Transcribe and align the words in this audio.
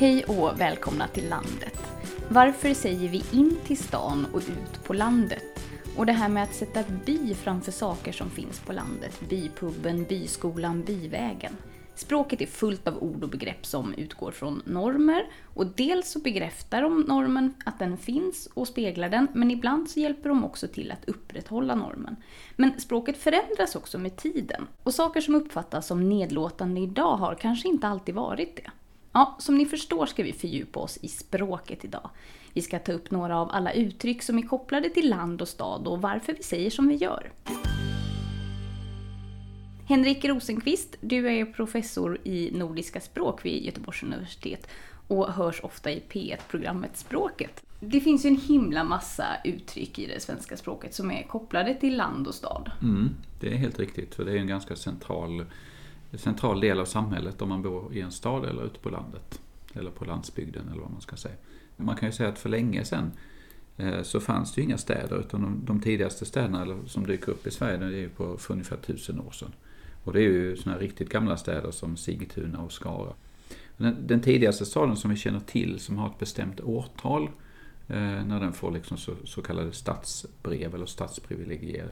Hej 0.00 0.24
och 0.24 0.60
välkomna 0.60 1.08
till 1.08 1.28
landet. 1.28 1.78
Varför 2.28 2.74
säger 2.74 3.08
vi 3.08 3.24
in 3.32 3.56
till 3.66 3.78
stan 3.78 4.26
och 4.32 4.38
ut 4.38 4.84
på 4.84 4.92
landet? 4.92 5.44
Och 5.96 6.06
det 6.06 6.12
här 6.12 6.28
med 6.28 6.42
att 6.42 6.54
sätta 6.54 6.84
by 7.06 7.34
framför 7.34 7.72
saker 7.72 8.12
som 8.12 8.30
finns 8.30 8.60
på 8.60 8.72
landet. 8.72 9.20
Bypubben, 9.28 10.04
byskolan, 10.04 10.82
byvägen. 10.82 11.52
Språket 11.94 12.40
är 12.40 12.46
fullt 12.46 12.88
av 12.88 13.02
ord 13.02 13.22
och 13.22 13.28
begrepp 13.28 13.66
som 13.66 13.94
utgår 13.94 14.30
från 14.30 14.62
normer 14.64 15.26
och 15.54 15.66
dels 15.66 16.10
så 16.10 16.18
bekräftar 16.18 16.82
de 16.82 17.00
normen 17.00 17.54
att 17.64 17.78
den 17.78 17.96
finns 17.96 18.48
och 18.54 18.68
speglar 18.68 19.08
den, 19.08 19.28
men 19.32 19.50
ibland 19.50 19.90
så 19.90 20.00
hjälper 20.00 20.28
de 20.28 20.44
också 20.44 20.68
till 20.68 20.92
att 20.92 21.08
upprätthålla 21.08 21.74
normen. 21.74 22.16
Men 22.56 22.80
språket 22.80 23.16
förändras 23.16 23.76
också 23.76 23.98
med 23.98 24.16
tiden 24.16 24.66
och 24.82 24.94
saker 24.94 25.20
som 25.20 25.34
uppfattas 25.34 25.86
som 25.86 26.08
nedlåtande 26.08 26.80
idag 26.80 27.16
har 27.16 27.34
kanske 27.34 27.68
inte 27.68 27.88
alltid 27.88 28.14
varit 28.14 28.56
det. 28.56 28.70
Ja, 29.12 29.36
som 29.40 29.54
ni 29.54 29.66
förstår 29.66 30.06
ska 30.06 30.22
vi 30.22 30.32
fördjupa 30.32 30.80
oss 30.80 30.98
i 31.02 31.08
språket 31.08 31.84
idag. 31.84 32.10
Vi 32.52 32.62
ska 32.62 32.78
ta 32.78 32.92
upp 32.92 33.10
några 33.10 33.38
av 33.38 33.50
alla 33.50 33.72
uttryck 33.72 34.22
som 34.22 34.38
är 34.38 34.42
kopplade 34.42 34.90
till 34.90 35.10
land 35.10 35.42
och 35.42 35.48
stad 35.48 35.86
och 35.86 36.02
varför 36.02 36.34
vi 36.34 36.42
säger 36.42 36.70
som 36.70 36.88
vi 36.88 36.94
gör. 36.94 37.32
Henrik 39.88 40.24
Rosenqvist, 40.24 40.96
du 41.00 41.28
är 41.28 41.44
professor 41.44 42.18
i 42.24 42.50
nordiska 42.52 43.00
språk 43.00 43.44
vid 43.44 43.64
Göteborgs 43.64 44.02
universitet 44.02 44.68
och 45.08 45.32
hörs 45.32 45.60
ofta 45.62 45.90
i 45.90 46.02
P1-programmet 46.08 46.96
Språket. 46.96 47.62
Det 47.80 48.00
finns 48.00 48.24
ju 48.24 48.28
en 48.28 48.36
himla 48.36 48.84
massa 48.84 49.24
uttryck 49.44 49.98
i 49.98 50.06
det 50.06 50.20
svenska 50.20 50.56
språket 50.56 50.94
som 50.94 51.10
är 51.10 51.22
kopplade 51.22 51.74
till 51.74 51.96
land 51.96 52.26
och 52.26 52.34
stad. 52.34 52.70
Mm, 52.82 53.10
det 53.40 53.52
är 53.52 53.56
helt 53.56 53.78
riktigt, 53.78 54.14
för 54.14 54.24
det 54.24 54.32
är 54.32 54.36
en 54.36 54.46
ganska 54.46 54.76
central, 54.76 55.44
central 56.12 56.60
del 56.60 56.80
av 56.80 56.84
samhället 56.84 57.42
om 57.42 57.48
man 57.48 57.62
bor 57.62 57.94
i 57.94 58.00
en 58.00 58.12
stad 58.12 58.44
eller 58.44 58.64
ute 58.64 58.78
på 58.78 58.90
landet. 58.90 59.40
Eller 59.74 59.90
på 59.90 60.04
landsbygden 60.04 60.68
eller 60.68 60.82
vad 60.82 60.90
man 60.90 61.00
ska 61.00 61.16
säga. 61.16 61.34
Man 61.76 61.96
kan 61.96 62.08
ju 62.08 62.12
säga 62.12 62.28
att 62.28 62.38
för 62.38 62.48
länge 62.48 62.84
sedan 62.84 63.12
eh, 63.76 64.02
så 64.02 64.20
fanns 64.20 64.54
det 64.54 64.60
ju 64.60 64.64
inga 64.64 64.78
städer 64.78 65.20
utan 65.20 65.42
de, 65.42 65.64
de 65.64 65.80
tidigaste 65.80 66.24
städerna 66.24 66.78
som 66.86 67.06
dyker 67.06 67.32
upp 67.32 67.46
i 67.46 67.50
Sverige 67.50 67.76
det 67.76 67.86
är 67.86 67.90
ju 67.90 68.08
på 68.08 68.36
för 68.36 68.52
ungefär 68.52 68.76
tusen 68.76 69.20
år 69.20 69.30
sedan. 69.30 69.52
Och 70.04 70.12
det 70.12 70.20
är 70.20 70.22
ju 70.22 70.56
sådana 70.56 70.72
här 70.72 70.80
riktigt 70.86 71.08
gamla 71.08 71.36
städer 71.36 71.70
som 71.70 71.96
Sigtuna 71.96 72.58
och 72.58 72.72
Skara. 72.72 73.12
Den, 73.76 74.06
den 74.06 74.20
tidigaste 74.20 74.66
staden 74.66 74.96
som 74.96 75.10
vi 75.10 75.16
känner 75.16 75.40
till 75.40 75.80
som 75.80 75.98
har 75.98 76.08
ett 76.08 76.18
bestämt 76.18 76.60
årtal 76.60 77.22
eh, 77.88 78.24
när 78.24 78.40
den 78.40 78.52
får 78.52 78.70
liksom 78.70 78.96
så, 78.96 79.12
så 79.24 79.42
kallade 79.42 79.72
stadsbrev 79.72 80.74
eller 80.74 80.86
stadsprivilegier. 80.86 81.88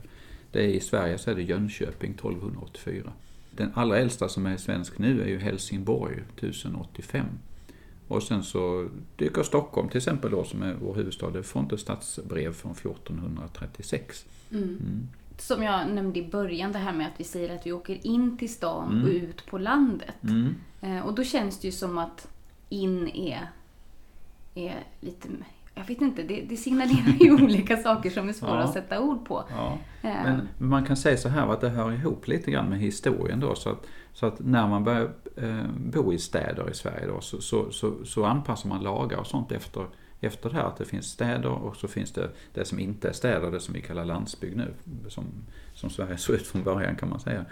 Det 0.52 0.64
är 0.64 0.68
I 0.68 0.80
Sverige 0.80 1.18
så 1.18 1.30
är 1.30 1.34
det 1.34 1.42
Jönköping 1.42 2.10
1284. 2.10 3.12
Den 3.56 3.72
allra 3.74 3.98
äldsta 3.98 4.28
som 4.28 4.46
är 4.46 4.56
svensk 4.56 4.98
nu 4.98 5.22
är 5.22 5.26
ju 5.26 5.38
Helsingborg 5.38 6.22
1085. 6.36 7.26
Och 8.08 8.22
sen 8.22 8.42
så 8.42 8.88
dyker 9.16 9.42
Stockholm 9.42 9.88
till 9.88 9.96
exempel 9.96 10.30
då 10.30 10.44
som 10.44 10.62
är 10.62 10.74
vår 10.74 10.94
huvudstad, 10.94 11.30
det 11.30 11.42
får 11.42 11.62
inte 11.62 11.78
stadsbrev 11.78 12.52
från 12.52 12.72
1436. 12.72 14.24
Mm. 14.50 14.64
Mm 14.64 15.08
som 15.38 15.62
jag 15.62 15.90
nämnde 15.90 16.18
i 16.18 16.28
början, 16.28 16.72
det 16.72 16.78
här 16.78 16.92
med 16.92 17.06
att 17.06 17.20
vi 17.20 17.24
säger 17.24 17.54
att 17.54 17.66
vi 17.66 17.72
åker 17.72 18.06
in 18.06 18.38
till 18.38 18.54
stan 18.54 18.92
mm. 18.92 19.04
och 19.04 19.10
ut 19.10 19.46
på 19.46 19.58
landet. 19.58 20.22
Mm. 20.22 20.54
Eh, 20.80 21.06
och 21.06 21.14
då 21.14 21.24
känns 21.24 21.60
det 21.60 21.66
ju 21.66 21.72
som 21.72 21.98
att 21.98 22.28
in 22.68 23.08
är, 23.08 23.50
är 24.54 24.84
lite 25.00 25.28
jag 25.78 25.84
vet 25.84 26.00
inte, 26.00 26.22
det, 26.22 26.40
det 26.40 26.56
signalerar 26.56 27.16
ju 27.20 27.32
olika 27.44 27.76
saker 27.76 28.10
som 28.10 28.28
är 28.28 28.32
svåra 28.32 28.50
ja. 28.50 28.62
att 28.62 28.72
sätta 28.72 29.00
ord 29.00 29.26
på. 29.26 29.44
Ja. 29.50 29.78
Eh. 30.02 30.22
Men 30.24 30.48
man 30.58 30.84
kan 30.84 30.96
säga 30.96 31.16
så 31.16 31.28
här 31.28 31.52
att 31.52 31.60
det 31.60 31.68
hör 31.68 31.92
ihop 31.92 32.28
lite 32.28 32.50
grann 32.50 32.68
med 32.68 32.78
historien 32.78 33.40
då. 33.40 33.54
Så 33.54 33.70
att, 33.70 33.86
så 34.12 34.26
att 34.26 34.38
när 34.38 34.68
man 34.68 34.84
börjar 34.84 35.10
eh, 35.36 35.64
bo 35.76 36.12
i 36.12 36.18
städer 36.18 36.70
i 36.70 36.74
Sverige 36.74 37.06
då 37.06 37.20
så, 37.20 37.40
så, 37.40 37.70
så, 37.70 38.04
så 38.04 38.24
anpassar 38.24 38.68
man 38.68 38.82
lagar 38.82 39.18
och 39.18 39.26
sånt 39.26 39.52
efter 39.52 39.86
efter 40.20 40.50
det 40.50 40.56
här 40.56 40.64
att 40.64 40.76
det 40.76 40.84
finns 40.84 41.06
städer 41.06 41.48
och 41.48 41.76
så 41.76 41.88
finns 41.88 42.12
det 42.12 42.30
det 42.54 42.64
som 42.64 42.78
inte 42.78 43.08
är 43.08 43.12
städer, 43.12 43.50
det 43.50 43.60
som 43.60 43.74
vi 43.74 43.80
kallar 43.80 44.04
landsbygd 44.04 44.56
nu, 44.56 44.74
som, 45.08 45.24
som 45.74 45.90
Sverige 45.90 46.16
såg 46.16 46.36
ut 46.36 46.46
från 46.46 46.62
början 46.62 46.96
kan 46.96 47.08
man 47.08 47.20
säga. 47.20 47.44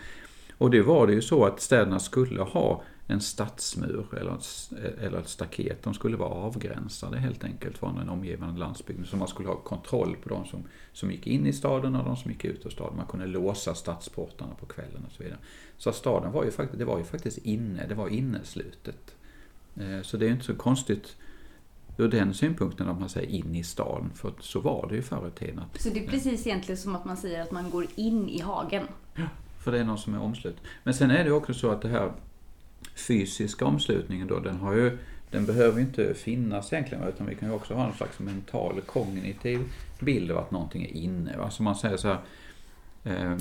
Och 0.59 0.71
det 0.71 0.83
var 0.83 1.07
det 1.07 1.13
ju 1.13 1.23
så 1.23 1.45
att 1.45 1.61
städerna 1.61 1.99
skulle 1.99 2.43
ha 2.43 2.83
en 3.07 3.21
stadsmur 3.21 4.07
eller 4.21 4.35
ett, 4.35 4.73
eller 5.01 5.19
ett 5.19 5.29
staket. 5.29 5.83
De 5.83 5.95
skulle 5.95 6.17
vara 6.17 6.31
avgränsade 6.31 7.19
helt 7.19 7.45
enkelt 7.45 7.79
från 7.79 7.97
den 7.97 8.09
omgivande 8.09 8.61
landsbygden. 8.61 9.07
Så 9.07 9.17
man 9.17 9.29
skulle 9.29 9.49
ha 9.49 9.57
kontroll 9.57 10.17
på 10.23 10.29
de 10.29 10.47
som, 10.47 10.63
som 10.93 11.11
gick 11.11 11.27
in 11.27 11.47
i 11.47 11.53
staden 11.53 11.97
och 11.97 12.05
de 12.05 12.17
som 12.17 12.31
gick 12.31 12.45
ut 12.45 12.67
ur 12.67 12.71
staden. 12.71 12.97
Man 12.97 13.07
kunde 13.07 13.27
låsa 13.27 13.75
stadsportarna 13.75 14.55
på 14.55 14.67
kvällen 14.67 15.05
och 15.07 15.13
så 15.13 15.23
vidare. 15.23 15.39
Så 15.79 15.93
staden 15.93 16.33
var 16.33 16.45
ju 16.45 16.51
faktiskt, 16.51 16.79
det 16.79 16.85
var 16.85 16.99
ju 16.99 17.05
faktiskt 17.05 17.39
inne, 17.39 17.87
det 17.87 17.95
var 17.95 18.09
inneslutet. 18.09 19.15
Eh, 19.77 20.03
så 20.03 20.17
det 20.17 20.27
är 20.27 20.31
inte 20.31 20.45
så 20.45 20.55
konstigt 20.55 21.17
ur 21.97 22.09
den 22.09 22.35
synpunkten 22.35 22.89
om 22.89 23.01
man 23.01 23.09
säger 23.09 23.29
in 23.29 23.55
i 23.55 23.65
stan, 23.65 24.11
för 24.15 24.33
så 24.41 24.61
var 24.61 24.87
det 24.89 24.97
ju 24.97 25.03
förr 25.03 25.29
i 25.29 25.39
tiden. 25.39 25.65
Så 25.79 25.89
det 25.89 26.05
är 26.05 26.09
precis 26.09 26.47
egentligen 26.47 26.79
som 26.79 26.97
att 26.97 27.05
man 27.05 27.17
säger 27.17 27.43
att 27.43 27.51
man 27.51 27.71
går 27.71 27.87
in 27.95 28.29
i 28.29 28.41
hagen? 28.41 28.87
Ja, 29.15 29.29
för 29.59 29.73
det 29.73 29.79
är 29.79 29.85
någon 29.85 29.99
som 29.99 30.15
är 30.15 30.21
omslut. 30.21 30.57
Men 30.83 30.95
sen 30.95 31.11
är 31.11 31.25
det 31.25 31.33
också 31.33 31.55
så 31.55 31.71
att 31.71 31.83
det 31.83 31.89
här 31.89 32.13
fysiska 33.07 33.65
omslutningen 33.65 34.29
då, 34.29 34.39
den 34.39 34.57
har 34.57 34.75
ju 34.75 34.99
den 35.35 35.47
behöver 35.47 35.81
inte 35.81 36.15
finnas 36.15 36.73
egentligen, 36.73 37.05
utan 37.09 37.27
vi 37.27 37.35
kan 37.35 37.49
ju 37.49 37.55
också 37.55 37.75
ha 37.75 37.87
en 37.87 37.95
slags 37.95 38.19
mental 38.19 38.81
kognitiv 38.81 39.61
bild 40.01 40.31
av 40.31 40.39
att 40.39 40.51
någonting 40.51 40.85
är 40.85 40.97
inne. 40.97 41.37
Va? 41.37 41.51
Så 41.51 41.63
man 41.63 41.77
säger 41.77 41.97
så 41.97 42.09
här, 42.09 42.19
eh, 43.05 43.37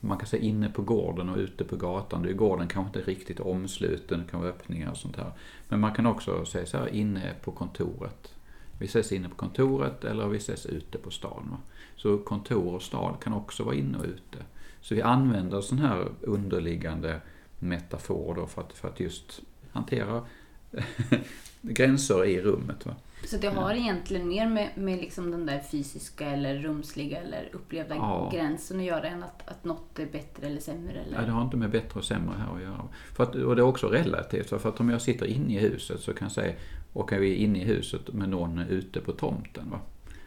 man 0.00 0.18
kan 0.18 0.26
säga 0.26 0.42
inne 0.42 0.68
på 0.68 0.82
gården 0.82 1.28
och 1.28 1.38
ute 1.38 1.64
på 1.64 1.76
gatan. 1.76 2.22
Det 2.22 2.30
är 2.30 2.34
gården 2.34 2.68
kanske 2.68 2.98
inte 2.98 3.10
riktigt 3.10 3.40
omsluten, 3.40 4.20
det 4.20 4.30
kan 4.30 4.40
vara 4.40 4.50
öppningar 4.50 4.90
och 4.90 4.96
sånt 4.96 5.16
här. 5.16 5.30
Men 5.68 5.80
man 5.80 5.94
kan 5.94 6.06
också 6.06 6.44
säga 6.44 6.66
så 6.66 6.78
här, 6.78 6.88
inne 6.94 7.32
på 7.42 7.52
kontoret. 7.52 8.34
Vi 8.78 8.86
ses 8.86 9.12
inne 9.12 9.28
på 9.28 9.34
kontoret 9.34 10.04
eller 10.04 10.28
vi 10.28 10.36
ses 10.36 10.66
ute 10.66 10.98
på 10.98 11.10
stan. 11.10 11.48
Va? 11.50 11.56
Så 11.96 12.18
kontor 12.18 12.74
och 12.74 12.82
stad 12.82 13.14
kan 13.22 13.32
också 13.32 13.64
vara 13.64 13.74
inne 13.74 13.98
och 13.98 14.04
ute. 14.04 14.38
Så 14.80 14.94
vi 14.94 15.02
använder 15.02 15.60
sån 15.60 15.78
här 15.78 16.08
underliggande 16.20 17.20
metafor 17.64 18.34
då 18.34 18.46
för 18.46 18.62
att, 18.62 18.72
för 18.72 18.88
att 18.88 19.00
just 19.00 19.40
hantera 19.72 20.22
gränser 21.62 22.24
i 22.24 22.40
rummet. 22.40 22.86
Va? 22.86 22.94
Så 23.26 23.36
det 23.36 23.48
har 23.48 23.74
egentligen 23.74 24.28
mer 24.28 24.48
med, 24.48 24.70
med 24.74 24.98
liksom 24.98 25.30
den 25.30 25.46
där 25.46 25.60
fysiska 25.60 26.26
eller 26.26 26.58
rumsliga 26.58 27.20
eller 27.20 27.48
upplevda 27.52 27.94
ja. 27.94 28.30
gränsen 28.32 28.78
att 28.78 28.84
göra 28.84 29.06
än 29.08 29.22
att, 29.22 29.48
att 29.48 29.64
något 29.64 29.98
är 29.98 30.06
bättre 30.06 30.46
eller 30.46 30.60
sämre? 30.60 30.92
Eller? 30.92 31.18
Ja, 31.20 31.26
det 31.26 31.32
har 31.32 31.42
inte 31.42 31.56
med 31.56 31.70
bättre 31.70 31.98
och 31.98 32.04
sämre 32.04 32.34
här 32.38 32.56
att 32.56 32.62
göra. 32.62 32.88
För 33.16 33.22
att, 33.22 33.34
och 33.34 33.56
det 33.56 33.62
är 33.62 33.66
också 33.66 33.88
relativt. 33.88 34.48
För 34.48 34.68
att 34.68 34.80
om 34.80 34.90
jag 34.90 35.02
sitter 35.02 35.26
inne 35.26 35.54
i 35.54 35.58
huset 35.58 36.00
så 36.00 36.14
kan 36.14 36.26
jag 36.26 36.32
säga, 36.32 36.54
och 36.92 37.12
är 37.12 37.18
vi 37.18 37.34
inne 37.34 37.62
i 37.62 37.64
huset 37.64 38.12
med 38.12 38.28
någon 38.28 38.58
ute 38.58 39.00
på 39.00 39.12
tomten. 39.12 39.70
Va? 39.70 39.80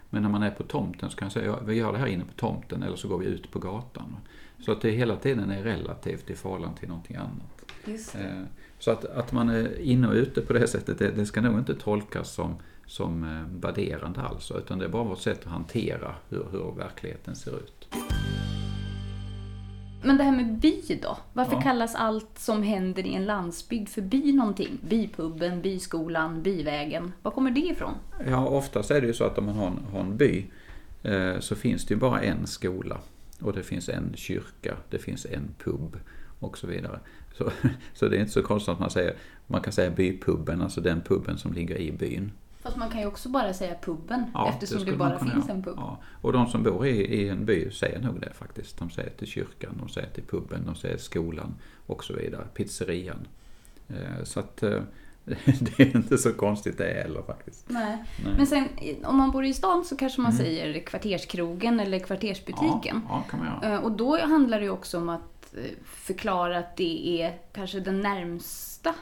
Men 0.10 0.22
när 0.22 0.30
man 0.30 0.44
är 0.44 0.52
på 0.52 0.64
tomten 0.64 1.10
så 1.10 1.18
kan 1.18 1.26
jag 1.26 1.34
säga, 1.34 1.46
ja, 1.46 1.60
vi 1.66 1.74
gör 1.74 1.92
det 1.92 1.98
här 1.98 2.08
inne 2.08 2.26
på 2.26 2.34
tomten 2.34 2.84
eller 2.84 2.96
så 2.96 3.08
går 3.08 3.18
vi 3.18 3.26
ut 3.26 3.52
på 3.52 3.60
gatan. 3.60 4.18
Så 4.60 4.72
att 4.72 4.82
det 4.82 4.92
hela 4.92 5.16
tiden 5.16 5.52
är 5.52 5.64
relativt 5.64 6.30
i 6.30 6.36
förhållande 6.36 6.80
till 6.80 6.88
någonting 6.88 7.16
annat. 7.16 7.72
Eh, 8.16 8.44
så 8.80 8.92
att, 8.92 9.06
att 9.06 9.32
man 9.32 9.50
är 9.50 9.80
inne 9.80 10.08
och 10.08 10.14
ute 10.14 10.42
på 10.42 10.54
det 10.54 10.68
sättet, 10.68 11.00
det, 11.00 11.12
det 11.12 11.26
ska 11.26 11.42
nog 11.42 11.60
inte 11.60 11.76
tolkas 11.76 12.32
som 12.32 12.56
som 12.88 13.24
eh, 13.24 13.62
värderande 13.62 14.22
alls, 14.22 14.52
utan 14.52 14.80
det 14.80 14.86
är 14.86 14.90
bara 14.90 15.04
vårt 15.04 15.20
sätt 15.20 15.40
att 15.40 15.52
hantera 15.52 16.16
hur, 16.30 16.46
hur 16.52 16.74
verkligheten 16.78 17.36
ser 17.36 17.58
ut. 17.58 17.88
Men 20.08 20.18
det 20.18 20.24
här 20.24 20.32
med 20.32 20.58
by 20.58 21.00
då? 21.02 21.18
Varför 21.34 21.54
ja. 21.54 21.62
kallas 21.62 21.96
allt 21.96 22.40
som 22.40 22.64
händer 22.64 23.06
i 23.06 23.16
en 23.16 23.26
landsbygd 23.26 23.90
för 23.90 24.02
by 24.02 24.34
någonting? 24.34 24.78
Bypubben, 24.82 25.62
byskolan, 25.62 26.44
byvägen. 26.44 27.14
Var 27.22 27.32
kommer 27.32 27.52
det 27.52 27.60
ifrån? 27.60 27.94
Ja, 28.28 28.48
oftast 28.48 28.92
är 28.92 29.02
det 29.02 29.08
ju 29.08 29.14
så 29.14 29.24
att 29.24 29.38
om 29.38 29.46
man 29.46 29.56
har 29.56 29.68
en, 29.68 29.80
har 29.92 30.00
en 30.00 30.18
by 30.18 30.46
eh, 31.04 31.40
så 31.40 31.56
finns 31.56 31.86
det 31.86 31.94
ju 31.94 32.00
bara 32.00 32.22
en 32.22 32.48
skola 32.48 32.98
och 33.40 33.54
det 33.54 33.64
finns 33.64 33.90
en 33.90 34.14
kyrka, 34.16 34.78
det 34.90 34.98
finns 34.98 35.26
en 35.26 35.56
pub 35.64 35.98
och 36.40 36.58
så 36.58 36.68
vidare. 36.68 37.00
Så, 37.38 37.52
så 37.94 38.08
det 38.08 38.18
är 38.18 38.20
inte 38.20 38.32
så 38.32 38.44
konstigt 38.44 38.74
att 38.74 38.80
man 38.80 38.90
säger, 38.90 39.16
man 39.48 39.62
kan 39.62 39.74
säga 39.74 39.92
bypubben, 39.92 40.62
alltså 40.62 40.82
den 40.82 41.02
puben 41.02 41.38
som 41.38 41.54
ligger 41.54 41.78
i 41.78 41.92
byn. 41.92 42.32
Fast 42.62 42.78
man 42.78 42.90
kan 42.90 43.02
ju 43.02 43.08
också 43.08 43.30
bara 43.30 43.54
säga 43.54 43.76
puben 43.82 44.26
ja, 44.34 44.50
eftersom 44.50 44.86
det, 44.86 44.92
det 44.92 44.98
bara 44.98 45.20
finns 45.20 45.34
göra. 45.34 45.58
en 45.58 45.64
pub. 45.64 45.74
Ja. 45.78 45.98
Och 46.22 46.34
de 46.34 46.48
som 46.48 46.64
bor 46.64 46.88
i, 46.88 47.22
i 47.22 47.30
en 47.30 47.46
by 47.46 47.72
säger 47.72 48.00
nog 48.00 48.22
det 48.22 48.34
faktiskt. 48.34 48.78
De 48.78 48.90
säger 48.90 49.10
till 49.10 49.28
kyrkan, 49.28 49.78
de 49.80 49.90
säger 49.90 50.10
till 50.10 50.24
puben, 50.24 50.66
de 50.66 50.76
säger 50.76 50.98
skolan 50.98 51.56
och 51.86 52.04
så 52.04 52.14
vidare. 52.14 52.44
Pizzerian. 52.54 53.28
Eh, 53.88 54.24
så 54.24 54.40
att 54.40 54.64
eh, 54.64 54.82
det 55.60 55.80
är 55.80 55.96
inte 55.96 56.18
så 56.18 56.34
konstigt 56.34 56.78
det 56.78 57.04
heller 57.04 57.22
faktiskt. 57.22 57.66
Nej. 57.68 58.04
Nej. 58.26 58.34
Men 58.38 58.48
sen 58.48 58.68
om 59.04 59.18
man 59.18 59.32
bor 59.32 59.46
i 59.46 59.54
stan 59.54 59.86
så 59.86 59.98
kanske 59.98 60.22
man 60.22 60.32
mm. 60.32 60.46
säger 60.46 60.80
kvarterskrogen 60.80 61.80
eller 61.80 62.00
kvartersbutiken. 62.00 63.02
Ja, 63.10 63.10
ja, 63.10 63.24
kan 63.30 63.40
man 63.40 63.48
göra. 63.48 63.74
Eh, 63.74 63.84
och 63.84 63.92
då 63.92 64.18
handlar 64.18 64.60
det 64.60 64.66
ju 64.66 64.72
också 64.72 64.98
om 64.98 65.10
att 65.10 65.54
förklara 65.86 66.60
att 66.60 66.78
det 66.78 67.22
är 67.22 67.38
kanske 67.54 67.80
den 67.80 68.02
närmsta 68.02 68.96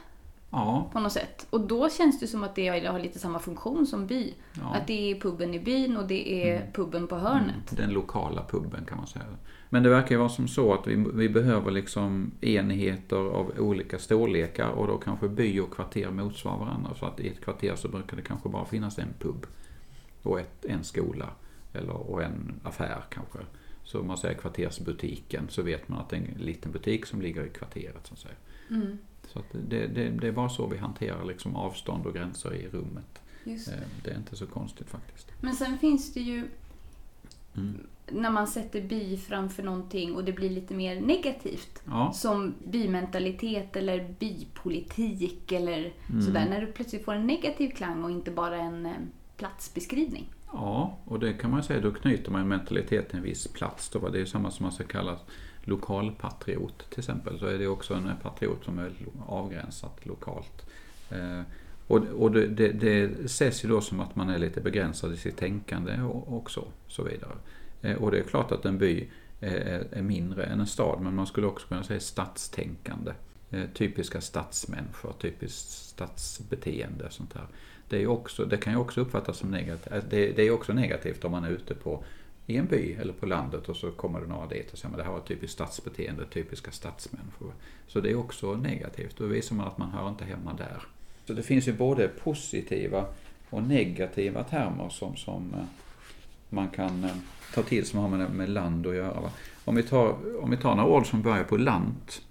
Ja, 0.55 0.89
på 0.93 0.99
något 0.99 1.11
sätt. 1.11 1.47
Och 1.49 1.61
då 1.61 1.89
känns 1.89 2.19
det 2.19 2.27
som 2.27 2.43
att 2.43 2.55
det 2.55 2.85
har 2.85 2.99
lite 2.99 3.19
samma 3.19 3.39
funktion 3.39 3.87
som 3.87 4.07
by. 4.07 4.33
Ja. 4.53 4.75
Att 4.75 4.87
det 4.87 5.11
är 5.11 5.19
puben 5.19 5.53
i 5.53 5.59
byn 5.59 5.97
och 5.97 6.07
det 6.07 6.49
är 6.49 6.71
puben 6.73 7.07
på 7.07 7.15
hörnet. 7.15 7.77
den 7.77 7.89
lokala 7.89 8.45
puben 8.49 8.85
kan 8.85 8.97
man 8.97 9.07
säga. 9.07 9.25
Men 9.69 9.83
det 9.83 9.89
verkar 9.89 10.11
ju 10.11 10.17
vara 10.17 10.29
som 10.29 10.47
så 10.47 10.73
att 10.73 10.87
vi, 10.87 11.05
vi 11.13 11.29
behöver 11.29 11.71
liksom 11.71 12.31
enheter 12.41 13.15
av 13.15 13.51
olika 13.59 13.99
storlekar 13.99 14.69
och 14.69 14.87
då 14.87 14.97
kanske 14.97 15.27
by 15.27 15.59
och 15.59 15.73
kvarter 15.73 16.11
motsvarar 16.11 16.57
varandra. 16.57 16.95
Så 16.99 17.05
att 17.05 17.19
i 17.19 17.27
ett 17.27 17.41
kvarter 17.41 17.75
så 17.75 17.87
brukar 17.87 18.17
det 18.17 18.23
kanske 18.23 18.49
bara 18.49 18.65
finnas 18.65 18.99
en 18.99 19.13
pub 19.19 19.45
och 20.23 20.39
ett, 20.39 20.65
en 20.65 20.83
skola 20.83 21.29
eller, 21.73 22.11
och 22.11 22.23
en 22.23 22.53
affär 22.63 23.03
kanske. 23.09 23.39
Så 23.83 23.99
om 23.99 24.07
man 24.07 24.17
säger 24.17 24.35
kvartersbutiken 24.35 25.47
så 25.49 25.61
vet 25.61 25.87
man 25.87 25.99
att 25.99 26.09
det 26.09 26.15
är 26.15 26.19
en 26.19 26.45
liten 26.45 26.71
butik 26.71 27.05
som 27.05 27.21
ligger 27.21 27.45
i 27.45 27.49
kvarteret. 27.49 28.07
Så 28.07 28.13
att 28.13 28.19
säga. 28.19 28.35
Mm. 28.69 28.97
Så 29.27 29.41
det, 29.51 29.87
det, 29.87 30.09
det 30.09 30.27
är 30.27 30.31
bara 30.31 30.49
så 30.49 30.67
vi 30.67 30.77
hanterar 30.77 31.25
liksom 31.25 31.55
avstånd 31.55 32.05
och 32.05 32.13
gränser 32.13 32.53
i 32.53 32.67
rummet. 32.67 33.21
Just. 33.43 33.67
Eh, 33.67 33.73
Det 34.03 34.11
är 34.11 34.17
inte 34.17 34.35
så 34.35 34.45
konstigt 34.47 34.89
faktiskt. 34.89 35.31
Men 35.41 35.53
sen 35.55 35.77
finns 35.77 36.13
det 36.13 36.19
ju 36.19 36.47
Mm. 37.57 37.87
när 38.11 38.29
man 38.29 38.47
sätter 38.47 38.81
by 38.81 39.17
framför 39.17 39.63
någonting 39.63 40.15
och 40.15 40.23
det 40.23 40.31
blir 40.31 40.49
lite 40.49 40.73
mer 40.73 41.01
negativt. 41.01 41.81
Ja, 41.85 42.11
Som 42.13 42.53
bymentalitet 42.67 43.75
eller 43.75 44.15
bypolitik 44.19 45.51
eller 45.51 45.93
Mm. 46.09 46.21
sådär. 46.21 46.45
När 46.49 46.61
du 46.61 46.67
plötsligt 46.71 47.05
får 47.05 47.13
en 47.13 47.27
negativ 47.27 47.69
klang 47.69 48.03
och 48.03 48.11
inte 48.11 48.31
bara 48.31 48.57
en 48.57 48.85
eh, 48.85 48.91
platsbeskrivning. 49.37 50.25
ja, 50.53 50.97
och 51.05 51.19
det 51.19 51.33
kan 51.33 51.51
man 51.51 51.63
säga, 51.63 51.81
då 51.81 51.91
knyter 51.91 52.31
man 52.31 52.47
mentalitet 52.47 53.09
till 53.09 53.17
en 53.17 53.23
viss 53.23 53.47
plats. 53.47 53.89
Då. 53.89 54.09
Det 54.09 54.21
är 54.21 54.25
samma 54.25 54.51
som 54.51 54.63
man 54.63 54.71
ska 54.71 54.83
kalla 54.83 55.19
lokalpatriot 55.65 56.89
till 56.89 56.99
exempel. 56.99 57.39
Så 57.39 57.45
är 57.45 57.57
det 57.57 57.67
också 57.67 57.93
en 57.93 58.09
patriot 58.23 58.65
som 58.65 58.79
är 58.79 58.91
avgränsat 59.25 60.05
lokalt. 60.05 60.65
Eh, 61.09 61.41
och 61.87 61.97
och 61.97 62.31
det, 62.31 62.47
det, 62.47 62.71
det 62.71 63.25
ses 63.25 63.65
ju 63.65 63.69
då 63.69 63.81
som 63.81 63.99
att 63.99 64.15
man 64.15 64.29
är 64.29 64.39
lite 64.39 64.61
begränsad 64.61 65.13
i 65.13 65.17
sitt 65.17 65.37
tänkande 65.37 66.01
och, 66.01 66.37
och 66.37 66.51
så, 66.51 66.67
så 66.87 67.03
vidare. 67.03 67.35
Eh, 67.81 67.95
och 67.95 68.11
det 68.11 68.19
är 68.19 68.23
klart 68.23 68.51
att 68.51 68.65
en 68.65 68.77
by 68.77 69.07
är, 69.39 69.87
är 69.91 70.01
mindre 70.01 70.43
än 70.43 70.59
en 70.59 70.67
stad, 70.67 71.01
men 71.01 71.15
man 71.15 71.27
skulle 71.27 71.47
också 71.47 71.67
kunna 71.67 71.83
säga 71.83 71.99
stadstänkande. 71.99 73.11
Eh, 73.51 73.63
typiska 73.73 74.21
stadsmänniskor, 74.21 75.13
typiskt 75.19 75.69
stadsbeteende. 75.69 77.07
Sånt 77.09 77.33
här. 77.33 77.47
Det, 77.89 78.03
är 78.03 78.07
också, 78.07 78.45
det 78.45 78.57
kan 78.57 78.73
ju 78.73 78.79
också 78.79 79.01
uppfattas 79.01 79.37
som 79.37 79.51
negativt. 79.51 80.03
Det, 80.09 80.31
det 80.31 80.41
är 80.41 80.51
också 80.51 80.73
negativt 80.73 81.25
om 81.25 81.31
man 81.31 81.43
är 81.43 81.49
ute 81.49 81.75
på 81.75 82.03
i 82.47 82.57
en 82.57 82.65
by 82.65 82.93
eller 82.93 83.13
på 83.13 83.25
landet 83.25 83.69
och 83.69 83.75
så 83.75 83.91
kommer 83.91 84.21
det 84.21 84.27
några 84.27 84.47
dit 84.47 84.71
och 84.71 84.77
säger 84.77 84.93
att 84.93 84.97
det 84.97 85.03
här 85.03 85.11
var 85.11 85.19
typiskt 85.19 85.53
stadsbeteende, 85.53 86.25
typiska 86.25 86.71
stadsmänniskor. 86.71 87.53
Så 87.87 88.01
det 88.01 88.11
är 88.11 88.15
också 88.15 88.53
negativt. 88.53 89.17
Då 89.17 89.25
visar 89.25 89.55
man 89.55 89.67
att 89.67 89.77
man 89.77 89.89
hör 89.89 90.09
inte 90.09 90.25
hemma 90.25 90.53
där. 90.53 90.81
Så 91.25 91.33
det 91.33 91.43
finns 91.43 91.67
ju 91.67 91.73
både 91.73 92.07
positiva 92.07 93.05
och 93.49 93.63
negativa 93.63 94.43
termer 94.43 94.89
som, 94.89 95.15
som 95.15 95.53
eh, 95.53 95.65
man 96.49 96.69
kan 96.69 97.03
eh, 97.03 97.15
ta 97.53 97.63
till 97.63 97.85
som 97.85 97.99
har 97.99 98.09
med, 98.09 98.31
med 98.31 98.49
land 98.49 98.87
att 98.87 98.95
göra. 98.95 99.21
Va? 99.21 99.31
Om, 99.65 99.75
vi 99.75 99.83
tar, 99.83 100.17
om 100.43 100.51
vi 100.51 100.57
tar 100.57 100.75
några 100.75 100.89
ord 100.89 101.07
som 101.07 101.21
börjar 101.21 101.43
på 101.43 101.57
lant 101.57 102.21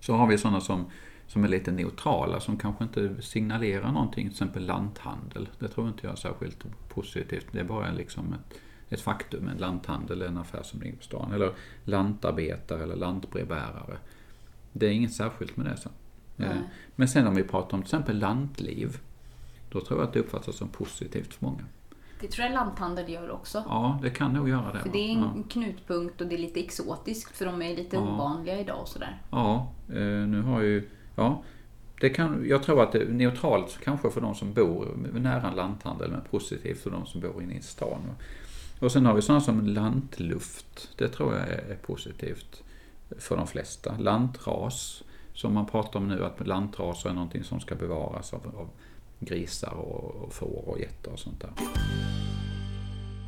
så 0.00 0.14
har 0.14 0.26
vi 0.26 0.38
sådana 0.38 0.60
som, 0.60 0.84
som 1.26 1.44
är 1.44 1.48
lite 1.48 1.70
neutrala, 1.70 2.40
som 2.40 2.56
kanske 2.56 2.84
inte 2.84 3.22
signalerar 3.22 3.92
någonting, 3.92 4.24
till 4.24 4.32
exempel 4.32 4.66
lanthandel. 4.66 5.48
Det 5.58 5.68
tror 5.68 5.88
inte 5.88 6.06
jag 6.06 6.12
är 6.12 6.16
särskilt 6.16 6.64
positivt. 6.88 7.46
Det 7.52 7.60
är 7.60 7.64
bara 7.64 7.92
liksom 7.92 8.32
ett, 8.32 8.58
ett 8.90 9.00
faktum. 9.00 9.48
En 9.48 9.56
lanthandel 9.56 10.22
en 10.22 10.38
affär 10.38 10.62
som 10.62 10.80
ligger 10.80 10.96
på 10.96 11.02
stan. 11.02 11.32
Eller 11.32 11.52
lantarbetare 11.84 12.82
eller 12.82 12.96
lantbrevbärare. 12.96 13.96
Det 14.72 14.86
är 14.86 14.90
inget 14.90 15.12
särskilt 15.12 15.56
med 15.56 15.66
det. 15.66 15.76
Nej. 16.36 16.48
Eh, 16.48 16.56
Men 16.96 17.08
sen 17.08 17.26
om 17.26 17.34
vi 17.34 17.42
pratar 17.42 17.76
om 17.76 17.82
till 17.82 17.86
exempel 17.86 18.18
lantliv, 18.18 18.98
då 19.70 19.80
tror 19.80 20.00
jag 20.00 20.06
att 20.08 20.12
det 20.12 20.20
uppfattas 20.20 20.56
som 20.56 20.68
positivt 20.68 21.34
för 21.34 21.44
många. 21.44 21.64
Det 22.20 22.26
tror 22.26 22.46
jag 22.46 22.54
lanthandel 22.54 23.08
gör 23.08 23.30
också. 23.30 23.64
Ja, 23.66 23.98
det 24.02 24.10
kan 24.10 24.32
nog 24.32 24.48
göra 24.48 24.72
det. 24.72 24.78
För 24.78 24.86
va? 24.86 24.92
det 24.92 24.98
är 24.98 25.12
en 25.12 25.18
ja. 25.18 25.42
knutpunkt 25.48 26.20
och 26.20 26.26
det 26.26 26.34
är 26.34 26.38
lite 26.38 26.60
exotiskt 26.60 27.36
för 27.36 27.46
de 27.46 27.62
är 27.62 27.76
lite 27.76 27.96
Ja. 27.96 28.02
ovanliga 28.02 28.60
idag 28.60 28.80
och 28.80 28.88
sådär. 28.88 29.22
Ja, 29.30 29.68
eh, 29.88 29.94
nu 30.02 30.42
har 30.42 30.60
ju... 30.60 30.88
Ja, 31.16 31.42
det 32.00 32.10
kan, 32.10 32.44
jag 32.48 32.62
tror 32.62 32.82
att 32.82 32.92
det 32.92 32.98
är 33.02 33.08
neutralt 33.08 33.78
kanske 33.84 34.10
för 34.10 34.20
de 34.20 34.34
som 34.34 34.52
bor 34.52 34.88
nära 35.12 35.48
en 35.48 35.56
lanthandel, 35.56 36.10
men 36.10 36.20
positivt 36.30 36.82
för 36.82 36.90
de 36.90 37.06
som 37.06 37.20
bor 37.20 37.42
inne 37.42 37.54
i 37.54 37.62
stan. 37.62 38.00
Och 38.80 38.92
sen 38.92 39.06
har 39.06 39.14
vi 39.14 39.22
sådana 39.22 39.40
som 39.40 39.66
lantluft. 39.66 40.88
Det 40.96 41.08
tror 41.08 41.34
jag 41.34 41.48
är, 41.48 41.78
positivt 41.82 42.62
för 43.18 43.36
de 43.36 43.46
flesta. 43.46 43.98
Lantras, 43.98 45.02
som 45.34 45.54
man 45.54 45.66
pratar 45.66 46.00
om 46.00 46.08
nu, 46.08 46.24
att 46.24 46.46
lantraser 46.46 47.10
är 47.10 47.14
någonting 47.14 47.44
som 47.44 47.60
ska 47.60 47.74
bevaras 47.74 48.34
av, 48.34 48.54
av 48.56 48.68
grisar 49.18 49.72
och, 49.72 50.24
och 50.24 50.32
får 50.32 50.68
och 50.68 50.78
getter 50.78 51.12
och 51.12 51.18
sånt 51.18 51.40
där. 51.40 51.50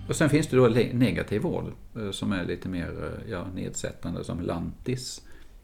Och 0.09 0.17
sen 0.17 0.31
finns 0.31 0.47
det 0.47 0.57
då 0.57 0.69
negativ 0.93 1.43
vård 1.43 1.73
eh, 1.97 2.11
som 2.11 2.33
är 2.33 2.45
lite 2.45 2.69
mer 2.69 3.05
eh, 3.05 3.31
ja, 3.31 3.47
nedsättande 3.55 4.25
som 4.25 4.41
lantis 4.41 5.23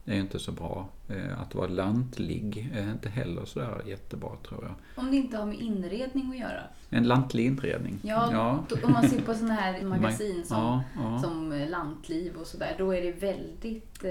är 0.08 0.14
ju 0.14 0.20
inte 0.20 0.38
så 0.38 0.52
bra. 0.52 0.88
Eh, 1.08 1.40
Att 1.40 1.54
vara 1.54 1.66
lantlig 1.68 2.70
är 2.74 2.90
inte 2.90 3.08
heller 3.08 3.44
så 3.44 3.58
där 3.60 3.82
jättebra 3.86 4.30
tror 4.48 4.64
jag. 4.64 5.04
Om 5.04 5.10
det 5.10 5.16
inte 5.16 5.36
har 5.36 5.46
med 5.46 5.58
inredning 5.60 6.30
att 6.30 6.38
göra. 6.38 6.62
En 6.90 7.04
lantlig 7.08 7.46
inredning. 7.46 7.98
Ja, 8.02 8.28
ja. 8.32 8.64
då- 8.68 8.86
om 8.86 8.92
man 8.92 9.08
ser 9.08 9.20
på 9.22 9.34
sådana 9.34 9.54
här 9.54 9.82
magasin 9.84 10.44
som, 10.44 10.56
ja, 10.58 10.82
ja. 10.96 11.18
som 11.22 11.52
eh, 11.52 11.68
Lantliv 11.68 12.36
och 12.36 12.46
sådär, 12.46 12.74
då 12.78 12.92
är 12.94 13.02
det 13.02 13.12
väldigt 13.12 14.04
eh, 14.04 14.10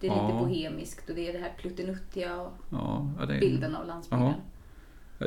det 0.00 0.08
är 0.08 0.10
lite 0.26 0.38
bohemiskt 0.38 1.08
och 1.10 1.14
det 1.16 1.28
är 1.28 1.32
det 1.32 1.38
här 1.38 1.52
pluttenuttiga 1.58 2.40
och 2.40 2.52
det 3.28 3.34
är, 3.34 3.40
bilden 3.40 3.74
av 3.76 3.86
landsbygden. 3.86 4.32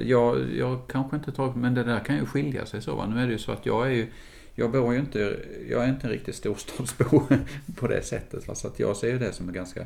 Jag, 0.02 0.56
jag 0.56 0.88
kanske 0.88 1.16
inte 1.16 1.32
tar, 1.32 1.54
men 1.54 1.74
det 1.74 1.84
där 1.84 2.00
kan 2.00 2.16
ju 2.16 2.26
skilja 2.26 2.66
sig 2.66 2.82
så. 2.82 2.96
Va? 2.96 3.06
Nu 3.08 3.22
är 3.22 3.26
det 3.26 3.32
ju 3.32 3.38
så 3.40 3.52
att 3.52 3.66
jag 3.66 3.88
är 3.88 3.92
ju, 3.92 4.12
jag 4.56 4.72
bor 4.72 4.94
ju 4.94 5.00
inte, 5.00 5.40
jag 5.70 5.84
är 5.84 5.90
inte 5.90 6.08
en 6.08 6.14
riktig 6.14 6.36
storstadsbo 6.36 7.22
på 7.76 7.88
det 7.88 8.02
sättet. 8.02 8.48
Va? 8.48 8.56
Så 8.56 8.68
att 8.68 8.80
jag 8.80 8.98
ser 8.98 9.08
ju 9.08 9.20
det 9.20 9.34
som 9.34 9.50
är 9.50 9.54
ganska 9.54 9.86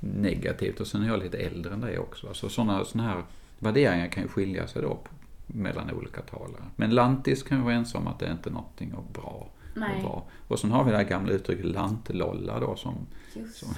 negativt 0.00 0.80
och 0.80 0.86
sen 0.86 1.02
är 1.02 1.08
jag 1.08 1.18
lite 1.18 1.38
äldre 1.38 1.74
än 1.74 1.80
det 1.80 1.98
också. 1.98 2.26
Va? 2.26 2.34
Så 2.34 2.48
sådana 2.48 2.84
såna 2.84 3.04
här 3.04 3.22
värderingar 3.58 4.08
kan 4.08 4.22
ju 4.22 4.28
skilja 4.28 4.66
sig 4.66 4.82
då 4.82 4.98
mellan 5.46 5.90
olika 5.90 6.20
talare. 6.20 6.64
Men 6.76 6.90
lantis 6.90 7.42
kan 7.42 7.58
ju 7.58 7.64
vara 7.64 7.74
ensam 7.74 8.06
att 8.06 8.18
det 8.18 8.26
är 8.26 8.32
inte 8.32 8.50
någonting 8.50 8.94
av 8.94 9.12
bra. 9.12 9.50
Nej, 9.76 10.04
Och, 10.48 10.58
sen 10.58 10.70
har 10.70 10.84
vi 10.84 10.90
det 10.90 10.96
här 10.96 11.04
gamla 11.04 11.32
uttrycket 11.32 11.66
lantlolla 11.66 12.60
då 12.60 12.76
som, 12.76 13.06
som 13.52 13.68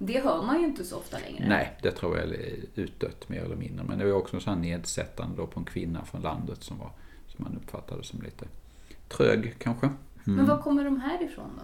Det 0.00 0.20
hör 0.20 0.42
man 0.42 0.60
ju 0.60 0.66
inte 0.66 0.84
så 0.84 0.96
ofta 0.96 1.18
längre. 1.18 1.48
Nej, 1.48 1.78
det 1.82 1.90
tror 1.90 2.18
jag 2.18 2.28
är 2.28 2.56
utdött 2.74 3.28
mer 3.28 3.40
eller 3.40 3.56
mindre. 3.56 3.84
Men 3.88 3.98
det 3.98 4.04
var 4.04 4.12
också 4.12 4.40
så 4.40 4.50
här 4.50 4.56
nedsättande 4.56 5.36
då 5.36 5.46
på 5.46 5.60
en 5.60 5.66
kvinna 5.66 6.04
från 6.04 6.20
landet 6.20 6.62
som, 6.62 6.78
var, 6.78 6.90
som 7.28 7.44
man 7.44 7.56
uppfattade 7.56 8.04
som 8.04 8.22
lite 8.22 8.46
trög 9.16 9.54
kanske. 9.58 9.90
Men 10.24 10.46
var 10.46 10.58
kommer 10.58 10.84
de 10.84 11.00
här 11.00 11.22
ifrån 11.22 11.50
då? 11.56 11.62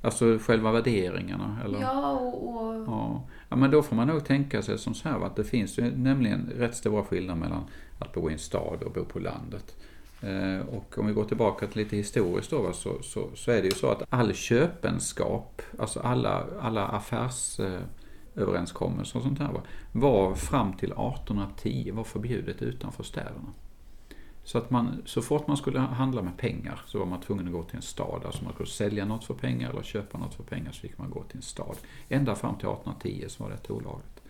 Alltså 0.00 0.38
själva 0.38 0.72
värderingarna. 0.72 1.58
Eller? 1.64 1.80
Ja, 1.80 2.12
och, 2.12 2.48
och 2.48 2.74
Ja. 2.74 3.22
ja, 3.48 3.56
men 3.56 3.70
då 3.70 3.82
får 3.82 3.96
man 3.96 4.08
nog 4.08 4.24
tänka 4.24 4.62
sig 4.62 4.78
som 4.78 4.94
så 4.94 5.08
här 5.08 5.26
att 5.26 5.36
det 5.36 5.44
finns 5.44 5.78
ju 5.78 5.96
nämligen 5.96 6.50
rätt 6.56 6.76
stora 6.76 7.04
skillnader 7.04 7.40
mellan 7.40 7.64
att 7.98 8.12
bo 8.12 8.30
i 8.30 8.32
en 8.32 8.38
stad 8.38 8.82
och 8.82 8.92
bo 8.92 9.04
på 9.04 9.18
landet. 9.18 9.76
Eh, 10.20 10.60
och 10.74 10.98
om 10.98 11.06
vi 11.06 11.12
går 11.12 11.24
tillbaka 11.24 11.66
till 11.66 11.78
lite 11.82 11.96
historiskt 11.96 12.50
då, 12.50 12.62
va, 12.62 12.72
så, 12.72 13.02
så, 13.02 13.28
så 13.34 13.50
är 13.50 13.56
det 13.62 13.68
ju 13.68 13.74
så 13.74 13.90
att 13.90 14.02
all 14.10 14.34
köpenskap, 14.34 15.62
alltså 15.78 16.00
alla, 16.00 16.44
alla 16.60 16.86
affärsöverenskommelser 16.86 19.16
och 19.18 19.22
sånt 19.22 19.38
här, 19.38 19.52
va, 19.52 19.60
var 19.92 20.34
fram 20.34 20.72
till 20.72 20.92
1810 20.92 21.90
var 21.94 22.04
förbjudet 22.04 22.62
utanför 22.62 23.02
städerna. 23.02 23.52
Så 24.46 24.58
att 24.58 24.70
man, 24.70 25.02
så 25.04 25.22
fort 25.22 25.46
man 25.46 25.56
skulle 25.56 25.78
handla 25.78 26.22
med 26.22 26.36
pengar 26.36 26.80
så 26.86 26.98
var 26.98 27.06
man 27.06 27.20
tvungen 27.20 27.46
att 27.46 27.52
gå 27.52 27.62
till 27.62 27.76
en 27.76 27.82
stad. 27.82 28.22
Alltså 28.24 28.44
man 28.44 28.52
kunde 28.52 28.72
sälja 28.72 29.04
något 29.04 29.24
för 29.24 29.34
pengar 29.34 29.70
eller 29.70 29.82
köpa 29.82 30.18
något 30.18 30.34
för 30.34 30.42
pengar 30.42 30.72
så 30.72 30.80
fick 30.80 30.98
man 30.98 31.10
gå 31.10 31.22
till 31.22 31.36
en 31.36 31.42
stad. 31.42 31.76
Ända 32.08 32.34
fram 32.34 32.54
till 32.54 32.68
1810 32.68 33.24
så 33.28 33.42
var 33.44 33.50
det 33.50 33.72
olagligt. 33.72 34.22